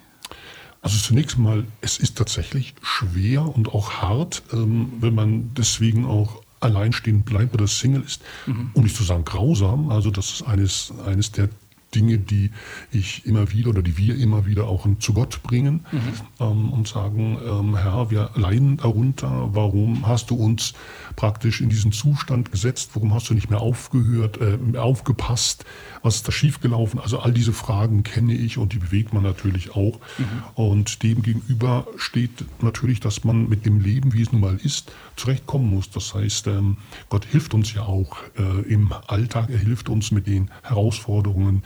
[0.83, 6.43] Also zunächst mal, es ist tatsächlich schwer und auch hart, ähm, wenn man deswegen auch
[6.61, 8.71] alleinstehend bleibt oder Single ist, mhm.
[8.73, 9.91] um nicht zu sagen grausam.
[9.91, 11.49] Also das ist eines, eines der
[11.95, 12.51] Dinge, die
[12.93, 16.01] ich immer wieder oder die wir immer wieder auch zu Gott bringen mhm.
[16.41, 20.75] ähm, und sagen, ähm, Herr, wir leiden darunter, warum hast du uns
[21.15, 25.65] praktisch in diesen Zustand gesetzt, warum hast du nicht mehr aufgehört, äh, aufgepasst,
[26.03, 27.01] was ist da schiefgelaufen?
[27.01, 29.99] Also all diese Fragen kenne ich und die bewegt man natürlich auch.
[30.19, 30.25] Mhm.
[30.55, 34.93] Und dem gegenüber steht natürlich, dass man mit dem Leben, wie es nun mal ist,
[35.17, 35.91] zurechtkommen muss.
[35.91, 36.77] Das heißt, ähm,
[37.09, 41.63] Gott hilft uns ja auch äh, im Alltag, er hilft uns mit den Herausforderungen,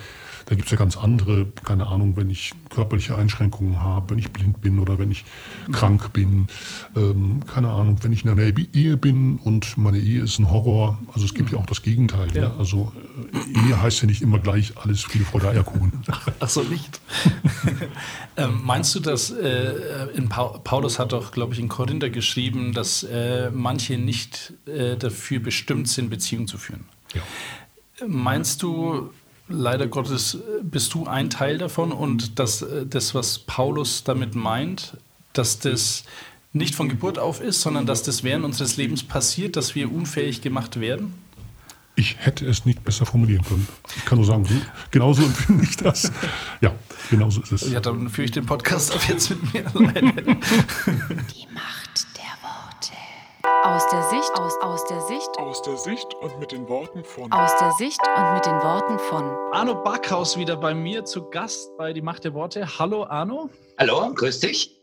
[0.51, 4.33] da gibt es ja ganz andere, keine Ahnung, wenn ich körperliche Einschränkungen habe, wenn ich
[4.33, 5.25] blind bin oder wenn ich
[5.71, 6.49] krank bin,
[6.97, 8.43] ähm, keine Ahnung, wenn ich in einer
[8.75, 10.99] Ehe bin und meine Ehe ist ein Horror.
[11.15, 12.27] Also es gibt ja auch das Gegenteil.
[12.35, 12.43] Ja.
[12.43, 12.57] Ja?
[12.59, 12.93] Also
[13.33, 15.93] äh, Ehe heißt ja nicht immer gleich alles Friede, Freude, Eierkuchen.
[16.41, 17.01] Ach so, nicht.
[18.37, 23.05] ähm, meinst du, dass äh, in Paulus hat doch, glaube ich, in Korinther geschrieben, dass
[23.05, 26.87] äh, manche nicht äh, dafür bestimmt sind, Beziehungen zu führen?
[27.15, 27.23] Ja.
[28.05, 29.11] Meinst du,
[29.51, 34.97] leider Gottes bist du ein Teil davon und dass das, was Paulus damit meint,
[35.33, 36.05] dass das
[36.53, 40.43] nicht von Geburt auf ist, sondern dass das während unseres Lebens passiert, dass wir unfähig
[40.43, 41.15] gemacht werden?
[41.97, 43.69] Ich hätte es nicht besser formulieren können.
[43.97, 44.47] Ich kann nur sagen,
[44.91, 46.11] genauso empfinde ich das.
[46.61, 46.75] Ja,
[47.11, 47.71] genauso ist es.
[47.71, 50.23] Ja, dann führe ich den Podcast auf jetzt mit mir alleine.
[50.25, 51.80] Die Macht
[53.63, 57.31] aus der Sicht, aus, aus der Sicht, aus der Sicht und mit den Worten von.
[57.31, 59.23] Aus der Sicht und mit den Worten von.
[59.53, 62.79] Arno Backhaus wieder bei mir zu Gast bei Die Macht der Worte.
[62.79, 63.51] Hallo Arno.
[63.79, 64.81] Hallo, grüß dich.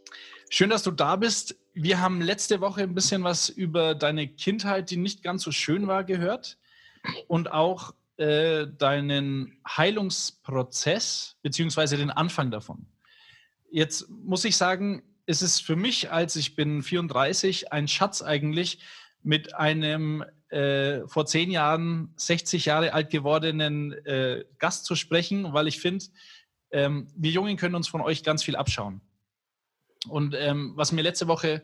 [0.49, 1.55] Schön, dass du da bist.
[1.73, 5.88] Wir haben letzte Woche ein bisschen was über deine Kindheit, die nicht ganz so schön
[5.88, 6.59] war, gehört.
[7.28, 12.86] Und auch äh, deinen Heilungsprozess, beziehungsweise den Anfang davon.
[13.71, 18.80] Jetzt muss ich sagen, ist es für mich, als ich bin 34, ein Schatz eigentlich,
[19.21, 25.67] mit einem äh, vor zehn Jahren 60 Jahre alt gewordenen äh, Gast zu sprechen, weil
[25.67, 26.05] ich finde,
[26.71, 29.01] ähm, wir Jungen können uns von euch ganz viel abschauen.
[30.07, 31.63] Und ähm, was mir letzte Woche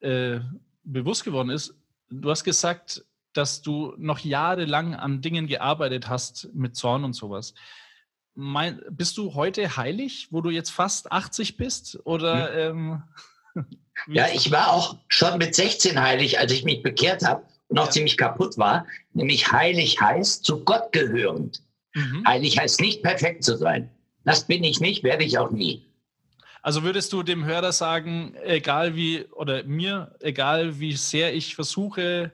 [0.00, 0.40] äh,
[0.82, 1.74] bewusst geworden ist,
[2.10, 7.54] du hast gesagt, dass du noch jahrelang an Dingen gearbeitet hast mit Zorn und sowas.
[8.34, 11.98] Mein, bist du heute heilig, wo du jetzt fast 80 bist?
[12.04, 13.02] Oder hm.
[13.54, 13.66] ähm,
[14.08, 17.86] ja, ich war auch schon mit 16 heilig, als ich mich bekehrt habe und noch
[17.86, 17.90] ja.
[17.90, 18.86] ziemlich kaputt war.
[19.12, 21.62] Nämlich heilig heißt zu Gott gehörend.
[21.94, 22.24] Mhm.
[22.26, 23.90] Heilig heißt nicht perfekt zu sein.
[24.24, 25.86] Das bin ich nicht, werde ich auch nie.
[26.62, 32.32] Also würdest du dem Hörer sagen, egal wie, oder mir, egal wie sehr ich versuche,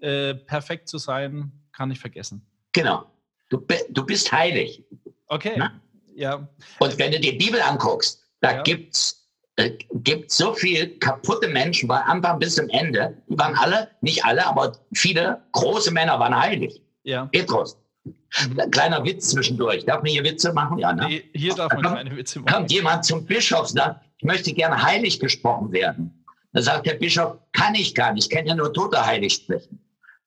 [0.00, 2.44] äh, perfekt zu sein, kann ich vergessen.
[2.72, 3.06] Genau.
[3.48, 4.84] Du, du bist heilig.
[5.30, 5.54] Okay.
[5.56, 5.72] Na?
[6.14, 6.46] Ja.
[6.80, 8.62] Und wenn du die Bibel anguckst, da ja.
[8.62, 9.20] gibt es
[9.56, 13.16] äh, gibt so viele kaputte Menschen bei Anfang bis zum Ende.
[13.28, 16.82] Die waren alle, nicht alle, aber viele große Männer waren heilig.
[17.04, 17.26] Ja.
[17.26, 17.76] Petrus.
[18.04, 18.70] Mhm.
[18.70, 19.84] Kleiner Witz zwischendurch.
[19.84, 20.78] Darf man hier Witze machen?
[20.78, 21.22] Ja, ne?
[21.32, 22.54] Hier darf man keine Witze machen.
[22.54, 26.24] Kommt jemand zum Bischof und sagt, ich möchte gerne heilig gesprochen werden.
[26.52, 29.78] Da sagt der Bischof, kann ich gar nicht, ich kann ja nur Tote heilig sprechen.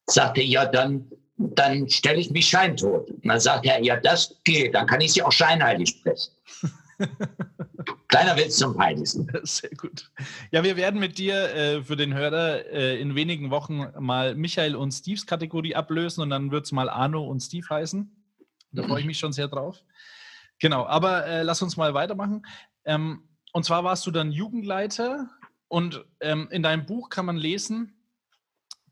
[0.05, 3.09] Sagt er, ja, dann, dann stelle ich mich scheintot.
[3.09, 6.31] Und dann sagt er, ja, das geht, dann kann ich sie auch scheinheilig sprechen.
[8.07, 9.27] Kleiner Witz zum Heiligsten.
[9.43, 10.11] Sehr gut.
[10.51, 14.75] Ja, wir werden mit dir äh, für den Hörer äh, in wenigen Wochen mal Michael
[14.75, 18.15] und Steves Kategorie ablösen und dann wird es mal Arno und Steve heißen.
[18.71, 19.83] Da freue ich mich schon sehr drauf.
[20.59, 22.45] Genau, aber äh, lass uns mal weitermachen.
[22.85, 25.29] Ähm, und zwar warst du dann Jugendleiter
[25.67, 27.97] und ähm, in deinem Buch kann man lesen,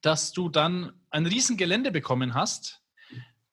[0.02, 2.82] dass du dann ein Riesengelände bekommen hast,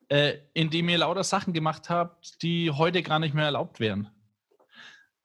[0.09, 4.11] äh, in dem ihr lauter Sachen gemacht habt, die heute gar nicht mehr erlaubt wären.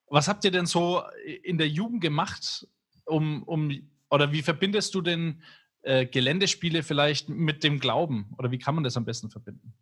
[0.08, 1.02] Was habt ihr denn so
[1.42, 2.68] in der Jugend gemacht,
[3.06, 5.42] um, um oder wie verbindest du denn
[5.82, 8.32] äh, Geländespiele vielleicht mit dem Glauben?
[8.38, 9.74] Oder wie kann man das am besten verbinden?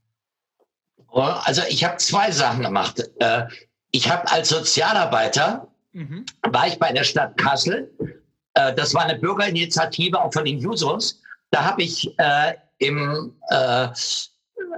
[1.09, 3.03] Oh, also ich habe zwei Sachen gemacht.
[3.19, 3.47] Äh,
[3.91, 6.25] ich habe als Sozialarbeiter, mhm.
[6.43, 7.93] war ich bei der Stadt Kassel.
[8.55, 11.21] Äh, das war eine Bürgerinitiative auch von den Jusos.
[11.53, 13.89] Da habe ich äh, im äh,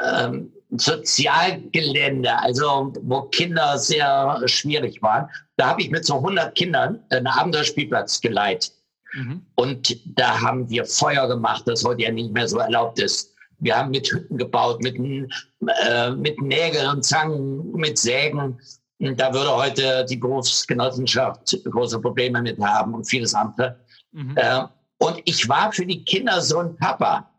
[0.03, 7.01] ähm, Sozialgelände, also wo Kinder sehr schwierig waren, da habe ich mit so 100 Kindern
[7.11, 8.73] einen Abenteuerspielplatz geleitet.
[9.13, 9.47] Mhm.
[9.55, 13.33] Und da haben wir Feuer gemacht, das heute ja nicht mehr so erlaubt ist.
[13.61, 18.59] Wir haben mit Hütten gebaut, mit, äh, mit Nägeln und Zangen, mit Sägen.
[18.99, 23.79] Und da würde heute die Berufsgenossenschaft große Probleme mit haben und vieles andere.
[24.11, 24.37] Mhm.
[24.37, 24.65] Äh,
[25.05, 27.31] und ich war für die Kinder so ein Papa.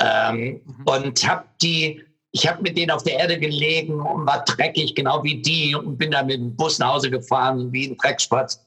[0.00, 0.84] Ähm, mhm.
[0.86, 2.02] Und habe die
[2.34, 5.96] ich habe mit denen auf der Erde gelegen und war dreckig, genau wie die, und
[5.96, 8.60] bin dann mit dem Bus nach Hause gefahren, wie ein Dreckspatz.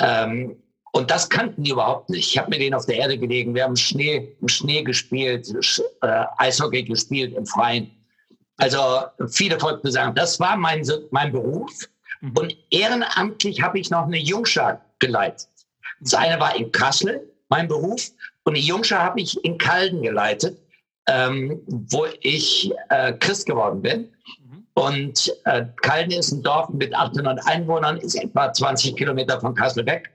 [0.00, 0.56] Ähm,
[0.92, 2.30] und das kannten die überhaupt nicht.
[2.30, 3.54] Ich habe mit denen auf der Erde gelegen.
[3.54, 5.46] Wir haben Schnee, im Schnee gespielt,
[6.00, 7.90] äh, Eishockey gespielt im Freien.
[8.56, 8.78] Also
[9.28, 11.70] viele wollten sagen, das war mein, mein Beruf.
[12.22, 12.32] Mhm.
[12.34, 15.48] Und ehrenamtlich habe ich noch eine Jungschar geleitet.
[16.00, 18.10] Das eine war in Kassel, mein Beruf,
[18.44, 20.58] und die Jungschar habe ich in Kalden geleitet
[21.06, 24.08] ähm, wo ich äh, Christ geworden bin.
[24.44, 24.66] Mhm.
[24.74, 29.86] Und äh, Kalden ist ein Dorf mit 800 Einwohnern, ist etwa 20 Kilometer von Kassel
[29.86, 30.12] weg.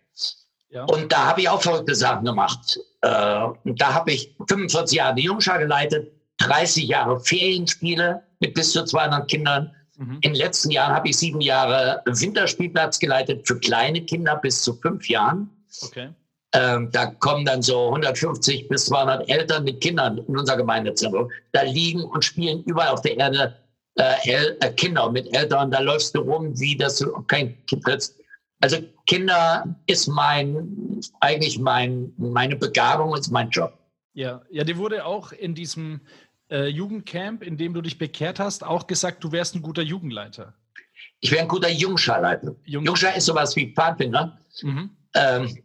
[0.70, 0.84] Ja.
[0.86, 2.80] Und da habe ich auch verrückte Sachen gemacht.
[3.02, 8.72] Äh, und da habe ich 45 Jahre die Jungschar geleitet, 30 Jahre Ferienspiele mit bis
[8.72, 9.76] zu 200 Kindern.
[9.98, 10.16] Mhm.
[10.16, 14.74] In den letzten Jahren habe ich sieben Jahre Winterspielplatz geleitet für kleine Kinder bis zu
[14.76, 15.50] fünf Jahren.
[15.84, 16.10] Okay.
[16.54, 21.30] Ähm, da kommen dann so 150 bis 200 Eltern mit Kindern in unser Gemeindezentrum.
[21.54, 23.56] Da liegen und spielen überall auf der Erde
[23.96, 25.72] äh, äh, Kinder mit Eltern.
[25.72, 28.20] Da läufst du rum, wie das du kein Kind trittst.
[28.62, 28.78] Also
[29.08, 33.78] Kinder ist mein, eigentlich mein, meine Begabung, ist mein Job.
[34.14, 36.02] Ja, ja, dir wurde auch in diesem
[36.50, 40.54] äh, Jugendcamp, in dem du dich bekehrt hast, auch gesagt, du wärst ein guter Jugendleiter.
[41.22, 42.56] Ich wäre ein guter Jungscharleiter.
[42.66, 44.38] Jung Jungschar ist sowas wie Pfadfinder.
[44.62, 44.90] Mhm.
[45.16, 45.64] Ähm,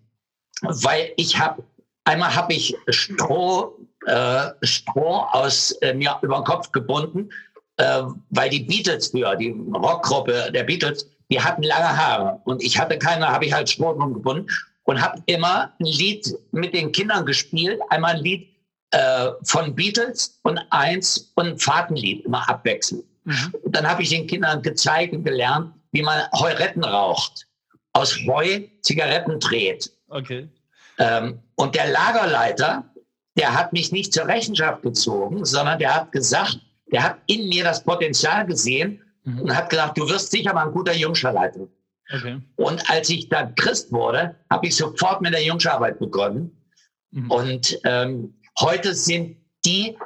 [0.62, 1.62] weil ich habe,
[2.04, 7.30] einmal habe ich Stroh, äh, Stroh aus äh, mir über den Kopf gebunden,
[7.76, 12.78] äh, weil die Beatles früher, die Rockgruppe der Beatles, die hatten lange Haare und ich
[12.78, 14.46] hatte keine, habe ich halt Stroh drum gebunden
[14.84, 18.48] und habe immer ein Lied mit den Kindern gespielt, einmal ein Lied
[18.92, 23.04] äh, von Beatles und eins und ein Fahrtenlied, immer abwechselnd.
[23.24, 23.54] Mhm.
[23.62, 27.46] Und dann habe ich den Kindern gezeigt und gelernt, wie man Heuretten raucht,
[27.92, 30.48] aus Heu Zigaretten dreht Okay.
[30.98, 32.84] Ähm, und der Lagerleiter,
[33.36, 36.60] der hat mich nicht zur Rechenschaft gezogen, sondern der hat gesagt,
[36.92, 39.42] der hat in mir das Potenzial gesehen mhm.
[39.42, 41.66] und hat gesagt, du wirst sicher mal ein guter Jungscherleiter.
[42.14, 42.40] Okay.
[42.56, 46.56] Und als ich dann Christ wurde, habe ich sofort mit der Jungscharbeit begonnen.
[47.10, 47.30] Mhm.
[47.30, 49.96] Und ähm, heute sind die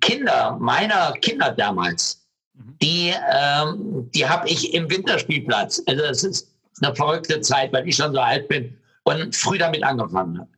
[0.00, 2.78] Kinder meiner Kinder damals, mhm.
[2.80, 5.82] die, ähm, die habe ich im Winterspielplatz.
[5.86, 8.76] Also es ist eine verrückte Zeit, weil ich schon so alt bin
[9.06, 10.50] und früh damit angefangen habe.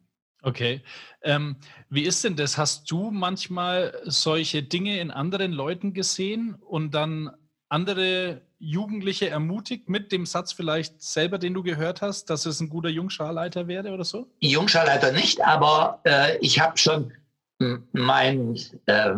[0.42, 0.82] Okay.
[1.22, 1.57] Ähm,
[1.90, 2.59] wie ist denn das?
[2.59, 7.30] Hast du manchmal solche Dinge in anderen Leuten gesehen und dann
[7.68, 12.70] andere Jugendliche ermutigt mit dem Satz vielleicht selber, den du gehört hast, dass es ein
[12.70, 14.28] guter Jungscharleiter wäre oder so?
[14.40, 17.12] Jungscharleiter nicht, aber äh, ich habe schon
[17.92, 19.16] mein äh,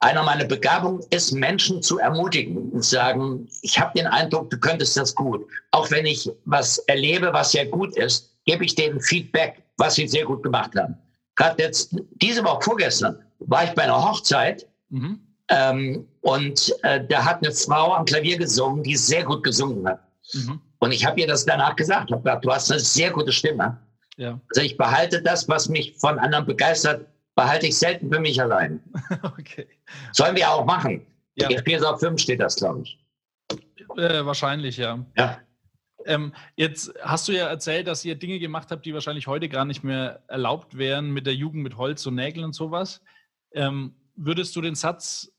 [0.00, 4.96] einer meiner Begabungen ist, Menschen zu ermutigen und sagen, ich habe den Eindruck, du könntest
[4.96, 5.46] das gut.
[5.72, 10.08] Auch wenn ich was erlebe, was sehr gut ist, gebe ich denen Feedback, was sie
[10.08, 10.96] sehr gut gemacht haben.
[11.36, 15.20] Gerade jetzt, diese Woche vorgestern, war ich bei einer Hochzeit mhm.
[15.48, 20.00] ähm, und äh, da hat eine Frau am Klavier gesungen, die sehr gut gesungen hat.
[20.32, 20.60] Mhm.
[20.78, 23.78] Und ich habe ihr das danach gesagt, habe gesagt, du hast eine sehr gute Stimme.
[24.16, 24.40] Ja.
[24.50, 28.82] Also ich behalte das, was mich von anderen begeistert, behalte ich selten für mich allein.
[29.22, 29.68] okay.
[30.12, 31.06] Sollen wir auch machen.
[31.34, 31.50] Ja.
[31.58, 32.98] Spiel auf 5 steht das, glaube ich.
[33.96, 35.04] Äh, wahrscheinlich, ja.
[35.16, 35.40] Ja.
[36.06, 39.64] Ähm, jetzt hast du ja erzählt, dass ihr Dinge gemacht habt, die wahrscheinlich heute gar
[39.64, 43.02] nicht mehr erlaubt wären mit der Jugend mit Holz und Nägeln und sowas.
[43.52, 45.32] Ähm, würdest du den Satz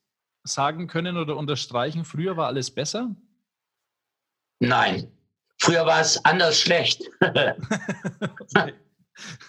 [0.44, 3.16] sagen können oder unterstreichen, früher war alles besser?
[4.60, 5.12] Nein,
[5.60, 7.10] früher war es anders schlecht.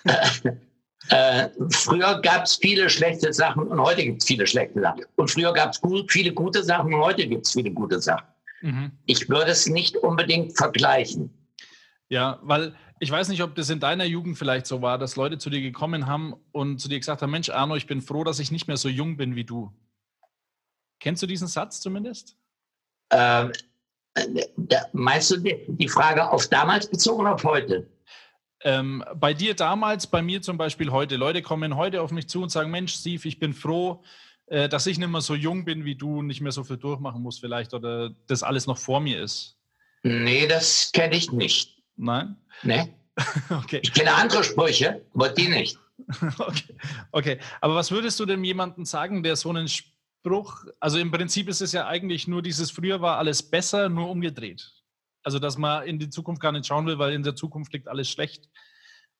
[1.09, 5.05] Äh, früher gab es viele schlechte Sachen und heute gibt es viele schlechte Sachen.
[5.17, 8.27] Und früher gab es gut, viele gute Sachen und heute gibt es viele gute Sachen.
[8.61, 8.93] Mhm.
[9.07, 11.31] Ich würde es nicht unbedingt vergleichen.
[12.09, 15.39] Ja, weil ich weiß nicht, ob das in deiner Jugend vielleicht so war, dass Leute
[15.39, 18.39] zu dir gekommen haben und zu dir gesagt haben, Mensch, Arno, ich bin froh, dass
[18.39, 19.73] ich nicht mehr so jung bin wie du.
[21.01, 22.37] Kennst du diesen Satz zumindest?
[23.11, 23.51] Ähm,
[24.15, 24.47] äh,
[24.93, 27.89] meinst du die Frage auf damals bezogen oder auf heute?
[28.65, 31.17] Ähm, bei dir damals, bei mir zum Beispiel heute.
[31.17, 34.03] Leute kommen heute auf mich zu und sagen, Mensch, Steve, ich bin froh,
[34.47, 36.77] äh, dass ich nicht mehr so jung bin wie du und nicht mehr so viel
[36.77, 39.57] durchmachen muss vielleicht oder das alles noch vor mir ist.
[40.03, 41.83] Nee, das kenne ich nicht.
[41.97, 42.37] Nein?
[42.63, 42.95] Nee.
[43.51, 43.81] okay.
[43.83, 45.79] Ich kenne andere Sprüche, aber die nicht.
[46.39, 46.75] okay.
[47.13, 51.49] okay, aber was würdest du denn jemandem sagen, der so einen Spruch, also im Prinzip
[51.49, 54.73] ist es ja eigentlich nur dieses früher war alles besser, nur umgedreht.
[55.23, 57.89] Also, dass man in die Zukunft gar nicht schauen will, weil in der Zukunft liegt
[57.89, 58.49] alles schlecht.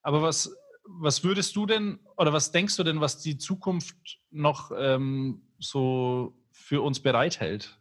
[0.03, 3.97] Aber was, was würdest du denn oder was denkst du denn, was die Zukunft
[4.31, 7.79] noch ähm, so für uns bereithält?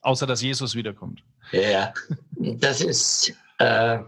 [0.00, 1.24] Außer dass Jesus wiederkommt.
[1.52, 1.92] Ja,
[2.36, 3.32] das ist.
[3.58, 4.00] Äh,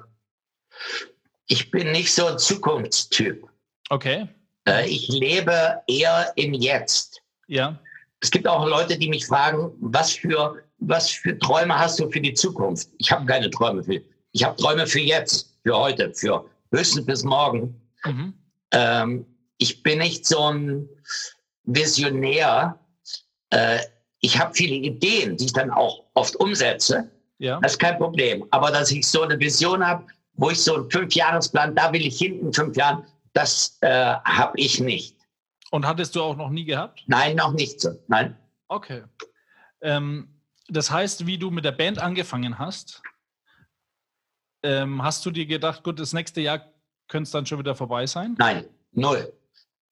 [1.49, 3.47] ich bin nicht so ein Zukunftstyp.
[3.89, 4.29] Okay.
[4.67, 7.23] Äh, ich lebe eher im Jetzt.
[7.47, 7.79] Ja.
[8.21, 12.21] Es gibt auch Leute, die mich fragen, was für was für Träume hast du für
[12.21, 12.89] die Zukunft?
[12.99, 14.01] Ich habe keine Träume für.
[14.33, 17.81] Ich habe Träume für jetzt, für heute, für höchstens bis morgen.
[18.05, 18.35] Mhm.
[18.73, 19.27] Ähm,
[19.59, 20.89] ich bin nicht so ein
[21.65, 22.79] Visionär.
[23.51, 23.79] Äh,
[24.21, 27.11] ich habe viele Ideen, die ich dann auch oft umsetze.
[27.39, 27.61] Ja.
[27.61, 28.45] Das ist kein Problem.
[28.51, 32.19] Aber dass ich so eine Vision habe, wo ich so einen Fünfjahresplan, da will ich
[32.19, 35.17] hin in fünf Jahren, das äh, habe ich nicht.
[35.71, 37.03] Und hattest du auch noch nie gehabt?
[37.07, 37.91] Nein, noch nicht so.
[38.09, 38.37] Nein.
[38.69, 39.03] Okay.
[39.83, 40.29] Ähm,
[40.69, 43.03] das heißt, wie du mit der Band angefangen hast,
[44.63, 46.73] ähm, hast du dir gedacht, gut, das nächste Jahr
[47.09, 48.35] könnte es dann schon wieder vorbei sein?
[48.39, 49.33] Nein, null.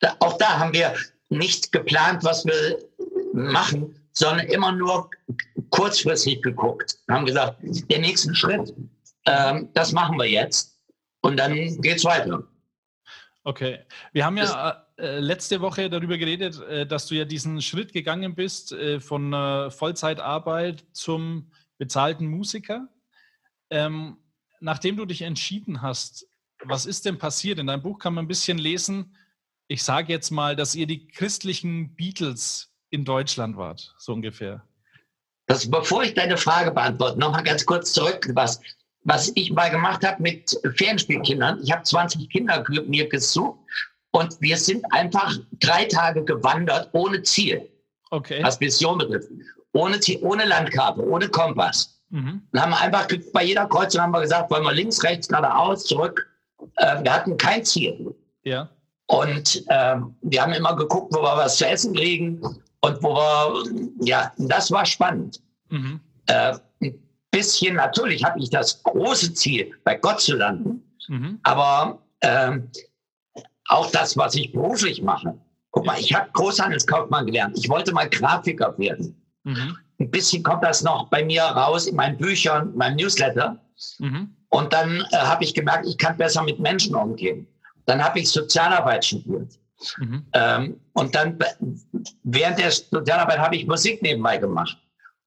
[0.00, 0.94] Da, auch da haben wir
[1.28, 2.78] nicht geplant, was wir
[3.32, 5.10] machen, sondern immer nur
[5.70, 6.98] kurzfristig geguckt.
[7.06, 8.74] Wir haben gesagt, der nächste Schritt,
[9.26, 10.78] ähm, das machen wir jetzt
[11.20, 12.42] und dann geht es weiter.
[13.44, 13.80] Okay.
[14.12, 18.36] Wir haben ja äh, letzte Woche darüber geredet, äh, dass du ja diesen Schritt gegangen
[18.36, 19.32] bist äh, von
[19.72, 22.88] Vollzeitarbeit zum bezahlten Musiker.
[23.70, 24.18] Ähm,
[24.60, 26.28] nachdem du dich entschieden hast,
[26.62, 27.58] was ist denn passiert?
[27.58, 29.16] In deinem Buch kann man ein bisschen lesen,
[29.66, 34.62] ich sage jetzt mal, dass ihr die christlichen Beatles in Deutschland wart, so ungefähr.
[35.46, 38.60] Das, bevor ich deine Frage beantworte, nochmal ganz kurz zurück, was,
[39.00, 41.60] was ich mal gemacht habe mit Fernspielkindern.
[41.62, 43.58] Ich habe 20 Kinder mir gesucht
[44.14, 47.68] und wir sind einfach drei Tage gewandert ohne Ziel.
[48.10, 48.40] Okay.
[48.44, 49.28] Was Mission betrifft.
[49.72, 52.00] Ohne, Ziel, ohne Landkarte, ohne Kompass.
[52.10, 52.42] Mhm.
[52.52, 56.28] Dann haben einfach bei jeder Kreuzung haben wir gesagt, wollen wir links, rechts, geradeaus, zurück.
[56.76, 58.14] Äh, wir hatten kein Ziel.
[58.44, 58.70] Ja.
[59.06, 62.40] Und äh, wir haben immer geguckt, wo wir was zu essen kriegen
[62.82, 63.64] und wo wir,
[64.02, 65.42] ja, das war spannend.
[65.70, 65.98] Mhm.
[66.26, 67.02] Äh, ein
[67.32, 71.40] bisschen, natürlich habe ich das große Ziel, bei Gott zu landen, mhm.
[71.42, 72.58] aber äh,
[73.68, 75.38] auch das, was ich beruflich mache.
[75.70, 77.58] Guck mal, ich habe Großhandelskaufmann gelernt.
[77.58, 79.20] Ich wollte mal Grafiker werden.
[79.44, 79.76] Mhm.
[79.98, 83.60] Ein bisschen kommt das noch bei mir raus in meinen Büchern, in meinem Newsletter.
[83.98, 84.36] Mhm.
[84.50, 87.46] Und dann äh, habe ich gemerkt, ich kann besser mit Menschen umgehen.
[87.86, 89.58] Dann habe ich Sozialarbeit studiert.
[89.98, 90.26] Mhm.
[90.32, 91.38] Ähm, und dann
[92.22, 94.78] während der Sozialarbeit habe ich Musik nebenbei gemacht.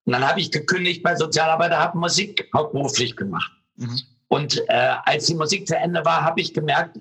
[0.06, 3.52] Und dann habe ich gekündigt bei Sozialarbeiter, habe Musik hauptberuflich gemacht.
[3.76, 4.00] Mhm.
[4.30, 7.00] Und äh, als die Musik zu Ende war, habe ich gemerkt,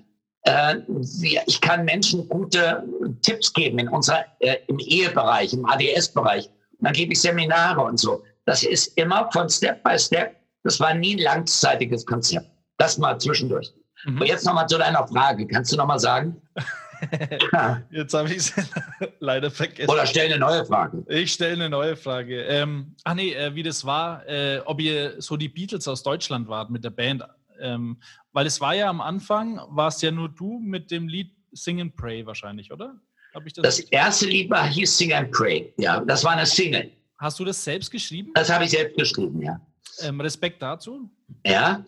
[1.45, 2.83] ich kann Menschen gute
[3.21, 6.49] Tipps geben in unserer, äh, im Ehebereich, im ADS-Bereich.
[6.79, 8.23] Dann gebe ich Seminare und so.
[8.45, 10.35] Das ist immer von Step by Step.
[10.63, 12.47] Das war nie ein langzeitiges Konzept.
[12.77, 13.73] Das mal zwischendurch.
[14.05, 14.21] Mhm.
[14.21, 15.47] Und jetzt nochmal zu deiner Frage.
[15.47, 16.41] Kannst du nochmal sagen?
[17.91, 18.53] Jetzt habe ich es
[19.19, 19.89] leider vergessen.
[19.89, 21.03] Oder stell eine neue Frage.
[21.07, 22.41] Ich stelle eine neue Frage.
[22.43, 26.47] Ähm, ach nee, äh, wie das war, äh, ob ihr so die Beatles aus Deutschland
[26.47, 27.23] wart mit der Band.
[27.59, 28.01] Ähm,
[28.31, 31.81] weil es war ja am Anfang, war es ja nur du mit dem Lied Sing
[31.81, 32.95] and Pray wahrscheinlich, oder?
[33.33, 35.73] Das, das erste Lied war hieß Sing and Pray.
[35.77, 36.91] Ja, das war eine Single.
[37.19, 38.31] Hast du das selbst geschrieben?
[38.33, 39.59] Das habe ich selbst geschrieben, ja.
[40.01, 41.09] Ähm, Respekt dazu.
[41.45, 41.83] Ja,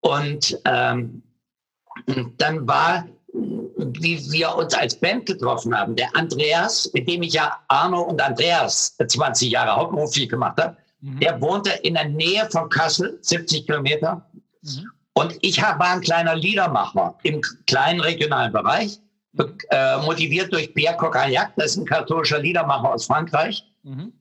[0.00, 1.22] und ähm,
[2.36, 3.06] dann war
[3.76, 5.96] wie wir uns als Band getroffen haben.
[5.96, 11.20] Der Andreas, mit dem ich ja Arno und Andreas 20 Jahre hauptberuflich gemacht habe, mhm.
[11.20, 14.28] der wohnte in der Nähe von Kassel, 70 Kilometer.
[14.62, 14.90] Mhm.
[15.14, 19.00] Und ich war ein kleiner Liedermacher im kleinen regionalen Bereich,
[19.70, 23.64] äh, motiviert durch Pierre Coccagnac, das ist ein katholischer Liedermacher aus Frankreich.
[23.82, 24.12] Mhm.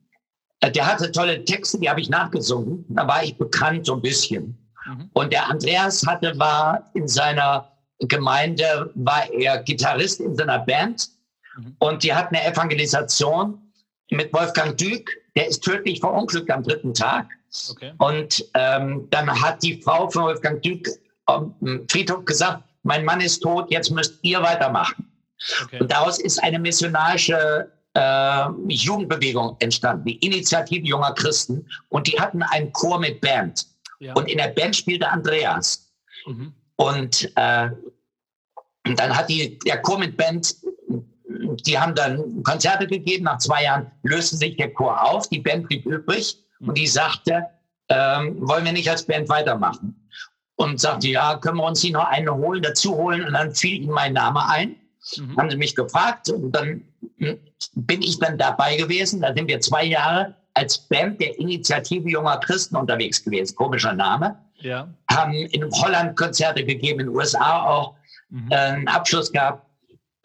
[0.60, 2.86] Äh, der hatte tolle Texte, die habe ich nachgesungen.
[2.90, 4.58] Da war ich bekannt so ein bisschen.
[4.86, 5.10] Mhm.
[5.14, 7.70] Und der Andreas hatte, war in seiner
[8.00, 11.10] Gemeinde war er Gitarrist in seiner Band
[11.58, 11.76] mhm.
[11.80, 13.60] und die hat eine Evangelisation
[14.12, 15.10] mit Wolfgang Dück.
[15.36, 17.28] Der ist tödlich verunglückt am dritten Tag.
[17.72, 17.94] Okay.
[18.00, 20.88] Und ähm, dann hat die Frau von Wolfgang Dück
[21.26, 21.56] am
[21.90, 25.10] Friedhof gesagt, mein Mann ist tot, jetzt müsst ihr weitermachen.
[25.64, 25.80] Okay.
[25.80, 31.66] Und daraus ist eine missionarische äh, Jugendbewegung entstanden, die Initiative junger Christen.
[31.90, 33.68] Und die hatten einen Chor mit Band.
[34.00, 34.14] Ja.
[34.14, 35.92] Und in der Band spielte Andreas.
[36.26, 36.54] Mhm.
[36.76, 37.70] Und äh,
[38.96, 40.56] dann hat die, der Chor mit Band,
[41.66, 43.26] die haben dann Konzerte gegeben.
[43.26, 47.46] Nach zwei Jahren löste sich der Chor auf, die Band blieb übrig und die sagte,
[47.90, 50.10] ähm, wollen wir nicht als Band weitermachen?
[50.56, 53.26] Und sagte, ja, können wir uns hier noch eine holen, dazu holen?
[53.26, 54.76] Und dann fiel ihnen mein Name ein.
[55.18, 55.38] Mhm.
[55.38, 56.82] Haben sie mich gefragt und dann
[57.18, 57.40] hm,
[57.74, 59.22] bin ich dann dabei gewesen.
[59.22, 63.56] Da sind wir zwei Jahre als Band der Initiative junger Christen unterwegs gewesen.
[63.56, 64.88] Komischer Name ja.
[65.12, 67.96] haben in Holland Konzerte gegeben, in den USA auch
[68.30, 68.52] mhm.
[68.52, 69.68] äh, einen Abschluss gehabt.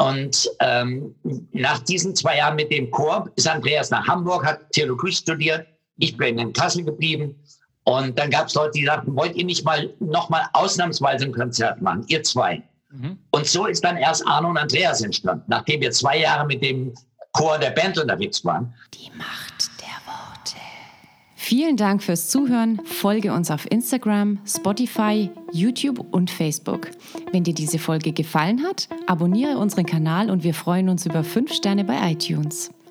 [0.00, 1.14] Und ähm,
[1.52, 5.66] nach diesen zwei Jahren mit dem Chor ist Andreas nach Hamburg, hat Theologie studiert.
[5.98, 7.34] Ich bin in Kassel geblieben.
[7.84, 11.32] Und dann gab es Leute, die sagten, wollt ihr nicht mal noch mal ausnahmsweise ein
[11.32, 12.62] Konzert machen, ihr zwei?
[12.90, 13.18] Mhm.
[13.30, 16.92] Und so ist dann erst Arno und Andreas entstanden, nachdem wir zwei Jahre mit dem
[17.32, 18.74] Chor der Band unterwegs waren.
[18.94, 19.68] Die Macht
[21.48, 22.78] Vielen Dank fürs Zuhören.
[22.84, 26.90] Folge uns auf Instagram, Spotify, YouTube und Facebook.
[27.32, 31.50] Wenn dir diese Folge gefallen hat, abonniere unseren Kanal und wir freuen uns über 5
[31.50, 32.70] Sterne bei iTunes.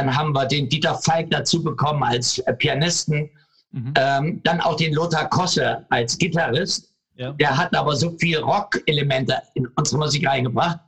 [0.00, 3.28] Dann haben wir den Dieter Falk dazu bekommen als äh, Pianisten.
[3.72, 3.92] Mhm.
[3.96, 6.88] Ähm, dann auch den Lothar Kosse als Gitarrist.
[7.16, 7.32] Ja.
[7.32, 10.78] Der hat aber so viel Rock-Elemente in unsere Musik reingebracht,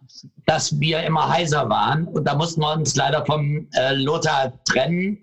[0.46, 2.06] dass wir immer heiser waren.
[2.08, 5.18] Und da mussten wir uns leider vom äh, Lothar trennen.